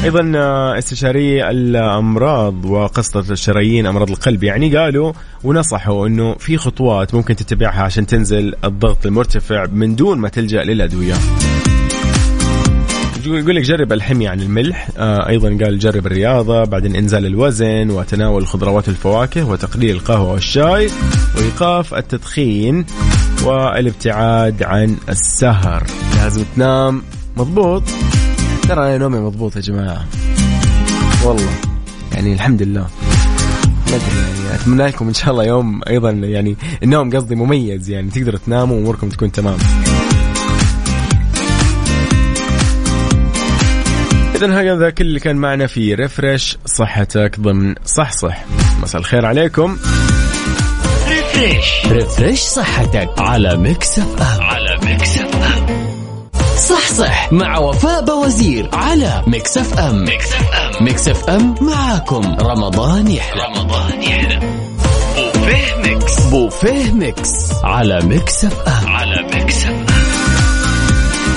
أيضا 0.04 0.32
آه، 0.36 0.78
استشاري 0.78 1.50
الأمراض 1.50 2.66
وقسطره 2.66 3.32
الشرايين 3.32 3.86
أمراض 3.86 4.10
القلب 4.10 4.44
يعني 4.44 4.78
قالوا 4.78 5.14
ونصحوا 5.44 6.08
إنه 6.08 6.36
في 6.36 6.58
خطوات 6.58 7.16
ممكن 7.16 7.36
تتبعها 7.36 7.84
عشان 7.84 8.06
تنزل 8.06 8.56
الضغط 8.64 9.06
المرتفع 9.06 9.66
من 9.66 9.96
دون 9.96 10.18
ما 10.18 10.30
تلجأ 10.30 10.64
للأدوية. 10.64 11.16
يقول 13.26 13.56
لك 13.56 13.64
جرب 13.64 13.94
الحمية 13.94 14.30
عن 14.30 14.42
الملح. 14.42 14.90
آه 14.98 15.30
أيضا 15.30 15.48
قال 15.48 15.80
جرب 15.80 16.08
الرياضة 16.08 16.64
بعدين 16.64 16.96
إنزال 16.96 17.26
الوزن 17.26 17.90
وتناول 17.90 18.42
الخضروات 18.42 18.88
والفواكه 18.88 19.44
وتقليل 19.44 19.96
القهوة 19.96 20.32
والشاي 20.32 20.90
وإيقاف 21.38 21.94
التدخين 21.94 22.86
والابتعاد 23.44 24.64
عن 24.64 24.98
السهر. 25.10 25.84
لازم 26.16 26.44
تنام 26.56 27.02
مضبوط؟ 27.38 27.84
ترى 28.70 28.88
أنا 28.88 28.98
نومي 28.98 29.20
مضبوط 29.20 29.56
يا 29.56 29.62
جماعة. 29.62 30.06
والله. 31.26 31.52
يعني 32.14 32.34
الحمد 32.34 32.62
لله. 32.62 32.88
ما 33.88 33.96
أدري 33.96 34.46
يعني 34.48 34.56
أتمنى 34.56 34.88
لكم 34.88 35.08
إن 35.08 35.14
شاء 35.14 35.32
الله 35.32 35.44
يوم 35.44 35.82
أيضا 35.88 36.10
يعني 36.10 36.56
النوم 36.84 37.10
قصدي 37.10 37.36
مميز 37.36 37.90
يعني 37.90 38.10
تقدروا 38.10 38.40
تناموا 38.46 38.78
وأموركم 38.78 39.10
تكون 39.10 39.32
تمام. 39.32 39.58
اذا 44.44 44.74
هذا 44.74 44.90
كل 44.90 45.06
اللي 45.06 45.20
كان 45.20 45.36
معنا 45.36 45.68
في 45.68 45.94
Refresh 45.96 46.58
صحتك 46.66 47.40
ضمن 47.40 47.76
صح 47.86 48.12
صح 48.12 48.46
مساء 48.82 49.02
الخير 49.02 49.26
عليكم. 49.26 49.78
Refresh. 51.08 51.86
Refresh 51.88 52.40
صحتك 52.40 53.10
على 53.18 53.58
Mix 53.58 54.00
FM. 54.00 54.42
على 54.42 54.78
Mix 54.86 55.18
FM. 55.18 55.66
صح 56.58 56.88
صح 56.88 57.34
مع 57.34 57.58
وفاء 57.58 58.06
بوزير 58.06 58.70
على 58.74 59.24
Mix 59.28 59.58
FM. 59.58 60.04
Mix 60.06 60.34
FM. 60.34 60.86
Mix 60.86 61.08
FM 61.08 61.56
معاكم. 61.62 62.36
رمضان 62.40 63.08
يحلى. 63.08 63.42
رمضان 63.44 64.04
يحلى. 64.04 64.40
بوفيه 65.16 65.76
Mix. 65.76 66.20
بوفيه 66.26 66.92
Mix 66.92 67.52
على 67.64 68.00
Mix 68.04 68.46
F 68.46 68.68
M. 68.68 68.88
على 68.88 69.28
Mix 69.34 69.63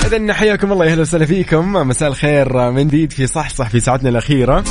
اذا 0.06 0.32
حياكم 0.32 0.72
الله 0.72 0.92
أهلا 0.92 1.00
وسهلا 1.00 1.26
فيكم. 1.26 1.72
مساء 1.72 2.08
الخير 2.08 2.70
من 2.70 2.88
جديد 2.88 3.12
في 3.12 3.26
صح 3.26 3.50
صح 3.50 3.68
في 3.70 3.80
ساعتنا 3.80 4.08
الأخيرة. 4.08 4.64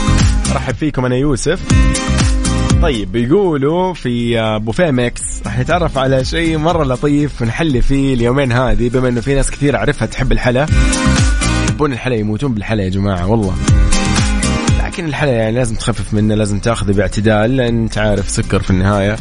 أرحب 0.52 0.76
فيكم 0.76 1.06
أنا 1.06 1.16
يوسف. 1.16 1.62
طيب 2.82 3.12
بيقولوا 3.12 3.94
في 3.94 4.38
بوفيه 4.62 4.92
ميكس 4.92 5.22
راح 5.46 5.60
نتعرف 5.60 5.98
على 5.98 6.26
شيء 6.26 6.58
مرة 6.58 6.84
لطيف 6.84 7.44
نحلي 7.44 7.82
فيه 7.82 8.14
اليومين 8.14 8.52
هذه 8.52 8.90
بما 8.90 9.10
إنه 9.10 9.22
في 9.22 9.36
ناس 9.36 9.52
كثير 9.52 9.76
اعرفها 9.76 10.06
تحب 10.06 10.32
الحلا. 10.32 10.66
يحبون 11.64 11.94
الحلا 11.94 12.16
يموتون 12.16 12.54
بالحلا 12.54 12.84
يا 12.84 12.90
جماعة 12.90 13.28
والله. 13.28 13.56
لكن 14.86 15.06
الحلا 15.06 15.32
يعني 15.32 15.56
لازم 15.56 15.76
تخفف 15.76 16.14
منه 16.14 16.36
لازم 16.36 16.60
تأخذه 16.60 16.92
باعتدال 16.92 17.58
لأن 17.58 17.84
أنت 17.84 17.98
عارف 17.98 18.30
سكر 18.30 18.60
في 18.60 18.70
النهاية. 18.70 19.16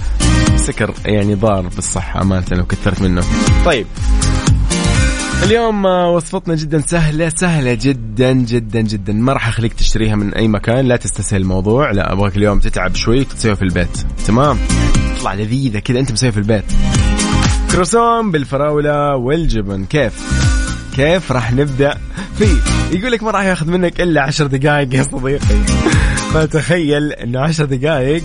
السكر 0.54 0.94
يعني 1.06 1.34
ضار 1.34 1.68
بالصحة 1.76 2.22
أمانة 2.22 2.46
لو 2.52 2.66
كثرت 2.66 3.02
منه. 3.02 3.22
طيب 3.64 3.86
اليوم 5.42 5.86
آه، 5.86 6.10
وصفتنا 6.10 6.54
جدا 6.54 6.78
سهلة 6.78 7.28
سهلة 7.28 7.74
جدا 7.74 8.32
جدا 8.32 8.80
جدا. 8.80 9.12
ما 9.12 9.32
راح 9.32 9.48
أخليك 9.48 9.72
تشتريها 9.72 10.16
من 10.16 10.34
أي 10.34 10.48
مكان 10.48 10.86
لا 10.86 10.96
تستسهل 10.96 11.40
الموضوع. 11.40 11.90
لا 11.90 12.12
أبغاك 12.12 12.36
اليوم 12.36 12.58
تتعب 12.58 12.94
شوي 12.94 13.20
وتسويها 13.20 13.54
في 13.54 13.62
البيت. 13.62 13.98
تمام؟ 14.26 14.58
تطلع 15.16 15.34
لذيذة 15.34 15.78
كذا 15.78 16.00
أنت 16.00 16.12
مسويها 16.12 16.32
في 16.32 16.38
البيت. 16.38 16.64
كروسون 17.72 18.30
بالفراولة 18.30 19.16
والجبن. 19.16 19.84
كيف؟ 19.84 20.12
كيف 20.96 21.32
راح 21.32 21.52
نبدأ؟ 21.52 21.98
فيه 22.38 22.56
يقول 22.98 23.12
لك 23.12 23.22
ما 23.22 23.30
راح 23.30 23.44
ياخذ 23.44 23.70
منك 23.70 24.00
إلا 24.00 24.22
عشر 24.22 24.46
دقائق 24.46 24.94
يا 24.94 25.02
صديقي. 25.02 25.56
فتخيل 26.34 27.12
إنه 27.12 27.40
عشر 27.40 27.64
دقائق 27.64 28.22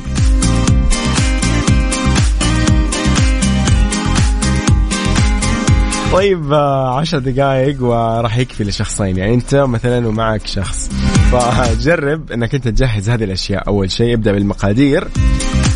طيب 6.12 6.54
آه، 6.54 7.00
عشر 7.00 7.20
دقائق 7.20 7.84
وراح 7.84 8.38
يكفي 8.38 8.64
لشخصين 8.64 9.18
يعني 9.18 9.34
انت 9.34 9.56
مثلا 9.56 10.08
ومعك 10.08 10.48
شخص. 10.48 10.90
فجرب 11.32 12.32
انك 12.32 12.56
انت 12.56 12.68
تجهز 12.68 13.10
هذه 13.10 13.24
الأشياء. 13.24 13.68
أول 13.68 13.92
شيء 13.92 14.14
ابدأ 14.14 14.32
بالمقادير. 14.32 15.08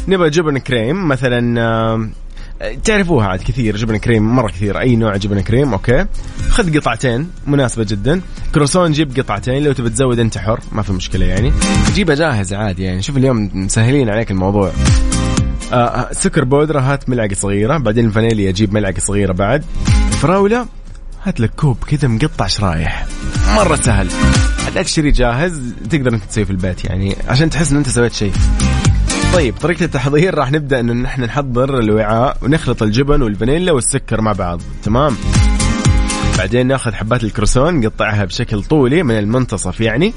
نبغى 0.07 0.29
جبن 0.29 0.57
كريم 0.57 1.07
مثلا 1.07 1.61
آه، 1.61 2.09
تعرفوها 2.83 3.27
عاد 3.27 3.39
كثير 3.39 3.77
جبن 3.77 3.97
كريم 3.97 4.35
مرة 4.35 4.47
كثير 4.47 4.79
أي 4.79 4.95
نوع 4.95 5.17
جبن 5.17 5.41
كريم 5.41 5.73
أوكي؟ 5.73 6.05
خذ 6.49 6.77
قطعتين 6.79 7.29
مناسبة 7.47 7.83
جدا. 7.83 8.21
كرواسون 8.55 8.91
جيب 8.91 9.19
قطعتين 9.19 9.63
لو 9.63 9.71
تبي 9.71 9.89
تزود 9.89 10.19
أنت 10.19 10.37
حر 10.37 10.59
ما 10.71 10.81
في 10.81 10.93
مشكلة 10.93 11.25
يعني. 11.25 11.53
جيبها 11.93 12.15
جاهز 12.15 12.53
عادي 12.53 12.83
يعني. 12.83 13.01
شوف 13.01 13.17
اليوم 13.17 13.49
مسهلين 13.53 14.09
عليك 14.09 14.31
الموضوع. 14.31 14.71
آه 15.73 16.09
سكر 16.11 16.43
بودرة 16.43 16.79
هات 16.79 17.09
ملعقة 17.09 17.33
صغيرة 17.33 17.77
بعدين 17.77 18.05
الفانيليا 18.05 18.51
جيب 18.51 18.73
ملعقة 18.73 18.99
صغيرة 18.99 19.33
بعد. 19.33 19.63
فراولة 20.21 20.65
هات 21.23 21.39
لك 21.39 21.51
كوب 21.55 21.77
كذا 21.87 22.07
مقطع 22.07 22.47
شرايح. 22.47 23.05
مرة 23.55 23.75
سهل. 23.75 24.07
لا 24.75 24.83
تشتري 24.83 25.11
جاهز 25.11 25.61
تقدر 25.89 26.13
أنت 26.13 26.23
تسويه 26.23 26.45
في 26.45 26.51
البيت 26.51 26.85
يعني 26.85 27.15
عشان 27.27 27.49
تحس 27.49 27.71
إن 27.71 27.77
أنت 27.77 27.89
سويت 27.89 28.13
شيء. 28.13 28.31
طيب 29.33 29.55
طريقة 29.61 29.85
التحضير 29.85 30.35
راح 30.35 30.51
نبدأ 30.51 30.79
انه 30.79 30.93
نحن 30.93 31.21
نحضر 31.21 31.79
الوعاء 31.79 32.37
ونخلط 32.41 32.83
الجبن 32.83 33.21
والفانيلا 33.21 33.71
والسكر 33.71 34.21
مع 34.21 34.31
بعض. 34.31 34.61
تمام؟ 34.83 35.15
بعدين 36.37 36.67
ناخذ 36.67 36.93
حبات 36.93 37.23
الكروسون 37.23 37.79
نقطعها 37.79 38.25
بشكل 38.25 38.63
طولي 38.63 39.03
من 39.03 39.19
المنتصف 39.19 39.81
يعني. 39.81 40.13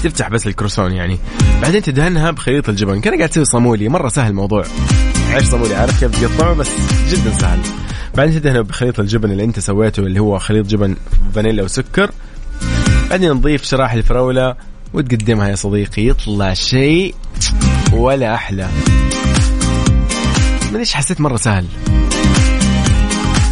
تفتح 0.00 0.28
بس 0.28 0.46
الكروسون 0.46 0.92
يعني. 0.92 1.18
بعدين 1.62 1.82
تدهنها 1.82 2.30
بخليط 2.30 2.68
الجبن. 2.68 3.00
كان 3.00 3.16
قاعد 3.16 3.28
تسوي 3.28 3.44
صامولي. 3.44 3.88
مرة 3.88 4.08
سهل 4.08 4.30
الموضوع. 4.30 4.64
عيش 5.30 5.44
صامولي. 5.44 5.74
عارف 5.74 6.00
كيف 6.00 6.20
تقطعه؟ 6.20 6.54
بس 6.54 6.68
جدا 7.10 7.38
سهل. 7.38 7.58
بعدين 8.14 8.34
تدهنه 8.34 8.60
بخليط 8.60 9.00
الجبن 9.00 9.30
اللي 9.30 9.44
انت 9.44 9.58
سويته 9.58 10.00
اللي 10.00 10.20
هو 10.20 10.38
خليط 10.38 10.66
جبن 10.66 10.96
فانيلا 11.34 11.62
وسكر. 11.62 12.10
بعدين 13.10 13.30
نضيف 13.30 13.64
شرايح 13.64 13.92
الفراولة 13.92 14.54
وتقدمها 14.92 15.48
يا 15.48 15.54
صديقي. 15.54 16.06
يطلع 16.06 16.54
شيء 16.54 17.14
ولا 17.92 18.34
أحلى. 18.34 18.68
من 20.72 20.78
إيش 20.78 20.94
حسيت 20.94 21.20
مرة 21.20 21.36
سهل. 21.36 21.66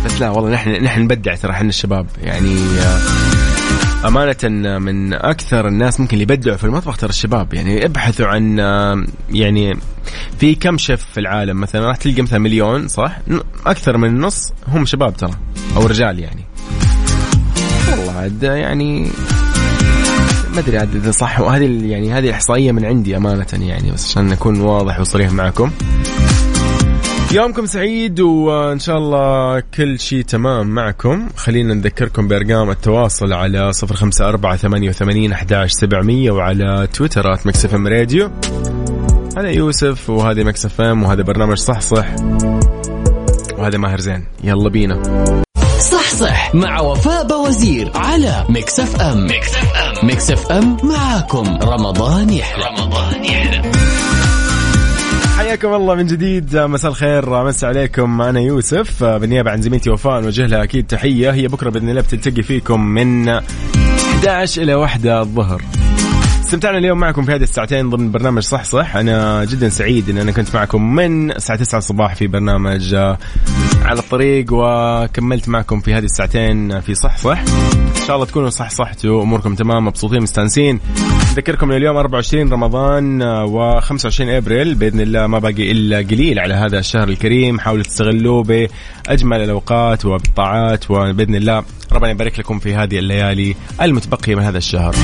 بس 0.04 0.20
لا 0.20 0.30
والله 0.30 0.50
نحن 0.50 0.70
نحن 0.70 1.00
نبدع 1.00 1.34
ترى 1.34 1.52
إحنا 1.52 1.68
الشباب. 1.68 2.06
يعني 2.22 2.56
أمانة 4.04 4.78
من 4.78 5.12
أكثر 5.12 5.68
الناس 5.68 6.00
ممكن 6.00 6.12
اللي 6.12 6.22
يبدعوا 6.22 6.56
في 6.56 6.64
المطبخ 6.64 6.96
ترى 6.96 7.10
الشباب 7.10 7.54
يعني 7.54 7.84
ابحثوا 7.84 8.26
عن 8.26 8.58
يعني 9.30 9.78
في 10.40 10.54
كم 10.54 10.78
شيف 10.78 11.04
في 11.04 11.20
العالم 11.20 11.60
مثلا 11.60 11.86
راح 11.86 11.96
تلقى 11.96 12.22
مثلا 12.22 12.38
مليون 12.38 12.88
صح؟ 12.88 13.18
أكثر 13.66 13.96
من 13.96 14.08
النص 14.08 14.52
هم 14.68 14.86
شباب 14.86 15.16
ترى 15.16 15.30
أو 15.76 15.86
رجال 15.86 16.18
يعني 16.18 16.44
والله 17.90 18.12
عاد 18.12 18.42
يعني 18.42 19.10
ما 20.54 20.58
أدري 20.58 20.78
عاد 20.78 20.96
إذا 20.96 21.10
صح 21.10 21.40
وهذه 21.40 21.86
يعني 21.86 22.12
هذه 22.12 22.28
الاحصائيه 22.28 22.72
من 22.72 22.84
عندي 22.84 23.16
أمانة 23.16 23.46
يعني 23.52 23.90
بس 23.90 24.10
عشان 24.10 24.32
أكون 24.32 24.60
واضح 24.60 25.00
وصريح 25.00 25.32
معكم 25.32 25.70
يومكم 27.32 27.66
سعيد 27.66 28.20
وإن 28.20 28.78
شاء 28.78 28.98
الله 28.98 29.60
كل 29.60 30.00
شيء 30.00 30.22
تمام 30.22 30.66
معكم. 30.66 31.28
خلينا 31.36 31.74
نذكركم 31.74 32.28
بأرقام 32.28 32.70
التواصل 32.70 33.32
على 33.32 33.72
صفر 33.72 33.94
خمسة 33.94 34.28
أربعة 34.28 34.56
ثمانية 34.56 34.88
وثمانين 34.88 35.32
أحداش 35.32 35.72
سبعمية 35.72 36.30
وعلى 36.30 36.88
تويترات 36.94 37.46
مكسف 37.46 37.74
إم 37.74 37.86
راديو. 37.86 38.30
أنا 39.36 39.50
يوسف 39.50 40.10
وهذه 40.10 40.44
Mix 40.44 40.80
FM 40.80 41.02
وهذا 41.02 41.22
برنامج 41.22 41.56
صح 41.56 41.80
صح 41.80 42.06
وهذا 43.58 43.78
ماهر 43.78 44.00
زين. 44.00 44.26
يلا 44.44 44.68
بينا. 44.68 45.02
صح 45.78 46.14
صح 46.14 46.54
مع 46.54 46.80
وفاء 46.80 47.26
بوزير 47.26 47.92
على 47.94 48.46
Mix 48.48 48.80
FM. 48.80 49.26
Mix 49.26 49.56
FM. 49.56 50.06
Mix 50.06 50.30
F 50.30 50.52
M 50.52 50.76
معاكم. 50.82 51.58
رمضان 51.62 52.30
يحلى. 52.30 52.64
رمضان 52.64 53.24
يحلى. 53.24 53.77
حياكم 55.58 55.74
الله 55.74 55.94
من 55.94 56.06
جديد. 56.06 56.56
مساء 56.56 56.90
الخير. 56.90 57.44
مسا 57.44 57.66
عليكم. 57.66 58.22
أنا 58.22 58.40
يوسف 58.40 59.04
بالنيابة 59.04 59.50
عن 59.50 59.62
زميلتي 59.62 59.90
وفاء 59.90 60.20
نوجه 60.20 60.46
لها 60.46 60.62
أكيد 60.62 60.86
تحية. 60.86 61.30
هي 61.30 61.48
بكرة 61.48 61.70
بإذن 61.70 61.90
الله 61.90 62.00
بتلتقي 62.00 62.42
فيكم 62.42 62.80
من 62.80 63.28
11 63.28 64.62
إلى 64.62 64.74
1 64.74 65.06
الظهر. 65.06 65.62
استمتعنا 66.48 66.78
اليوم 66.78 66.98
معكم 66.98 67.24
في 67.24 67.32
هذه 67.32 67.42
الساعتين 67.42 67.90
ضمن 67.90 68.10
برنامج 68.10 68.42
صح 68.42 68.64
صح. 68.64 68.96
أنا 68.96 69.44
جدا 69.44 69.68
سعيد 69.68 70.10
إن 70.10 70.18
أنا 70.18 70.32
كنت 70.32 70.54
معكم 70.54 70.94
من 70.94 71.30
الساعة 71.30 71.58
9 71.58 71.78
الصباح 71.78 72.14
في 72.14 72.26
برنامج 72.26 72.94
آه، 72.94 73.18
على 73.82 73.98
الطريق 73.98 74.46
وكملت 74.52 75.48
معكم 75.48 75.80
في 75.80 75.94
هذه 75.94 76.04
الساعتين 76.04 76.80
في 76.80 76.94
صح 76.94 77.16
صح. 77.16 77.38
إن 77.38 78.06
شاء 78.06 78.16
الله 78.16 78.26
تكونوا 78.26 78.50
صح 78.50 78.70
صحتوا 78.70 79.22
اموركم 79.22 79.54
تمام 79.54 79.84
مبسوطين 79.84 80.22
مستانسين. 80.22 80.80
اذكركم 81.32 81.72
اليوم 81.72 81.96
24 81.96 82.52
رمضان 82.52 83.22
آه، 83.22 83.80
و25 83.80 84.20
إبريل. 84.20 84.74
بإذن 84.74 85.00
الله 85.00 85.26
ما 85.26 85.38
باقي 85.38 85.70
إلا 85.70 85.98
قليل 85.98 86.38
على 86.38 86.54
هذا 86.54 86.78
الشهر 86.78 87.08
الكريم. 87.08 87.60
حاولوا 87.60 87.84
تستغلوه 87.84 88.42
بأجمل 88.42 89.40
الأوقات 89.40 90.04
وبالطاعات 90.04 90.90
وبإذن 90.90 91.34
الله 91.34 91.64
ربنا 91.92 92.10
يبارك 92.10 92.38
لكم 92.38 92.58
في 92.58 92.74
هذه 92.74 92.98
الليالي 92.98 93.54
المتبقية 93.82 94.34
من 94.34 94.42
هذا 94.42 94.58
الشهر. 94.58 94.94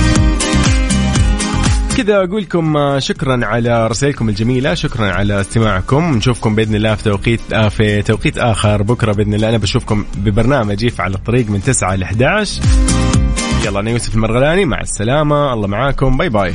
كذا 1.97 2.25
أقول 2.25 2.43
لكم 2.43 2.77
آه، 2.77 2.99
شكرا 2.99 3.47
على 3.47 3.87
رسائلكم 3.87 4.29
الجميلة 4.29 4.75
شكرا 4.75 5.07
على 5.07 5.41
استماعكم. 5.41 6.15
نشوفكم 6.15 6.55
بإذن 6.55 6.75
الله 6.75 6.95
في 6.95 7.03
توقيت 7.05 7.41
آه، 7.53 7.69
في 7.69 8.03
توقيت 8.03 8.39
آخر. 8.39 8.83
بكرة 8.83 9.13
بإذن 9.13 9.35
الله 9.35 9.49
أنا 9.49 9.59
بشوفكم 9.59 10.05
ببرنامج 10.17 10.83
يف 10.83 11.01
على 11.01 11.15
الطريق 11.15 11.51
من 11.51 11.63
9 11.63 11.95
ل 11.95 12.03
11 12.03 12.63
يلا 13.65 13.81
أنا 13.81 13.91
يوسف 13.91 14.15
المرغلاني 14.15 14.65
مع 14.65 14.81
السلامة. 14.81 15.53
الله 15.53 15.67
معاكم. 15.67 16.17
باي 16.17 16.29
باي. 16.29 16.55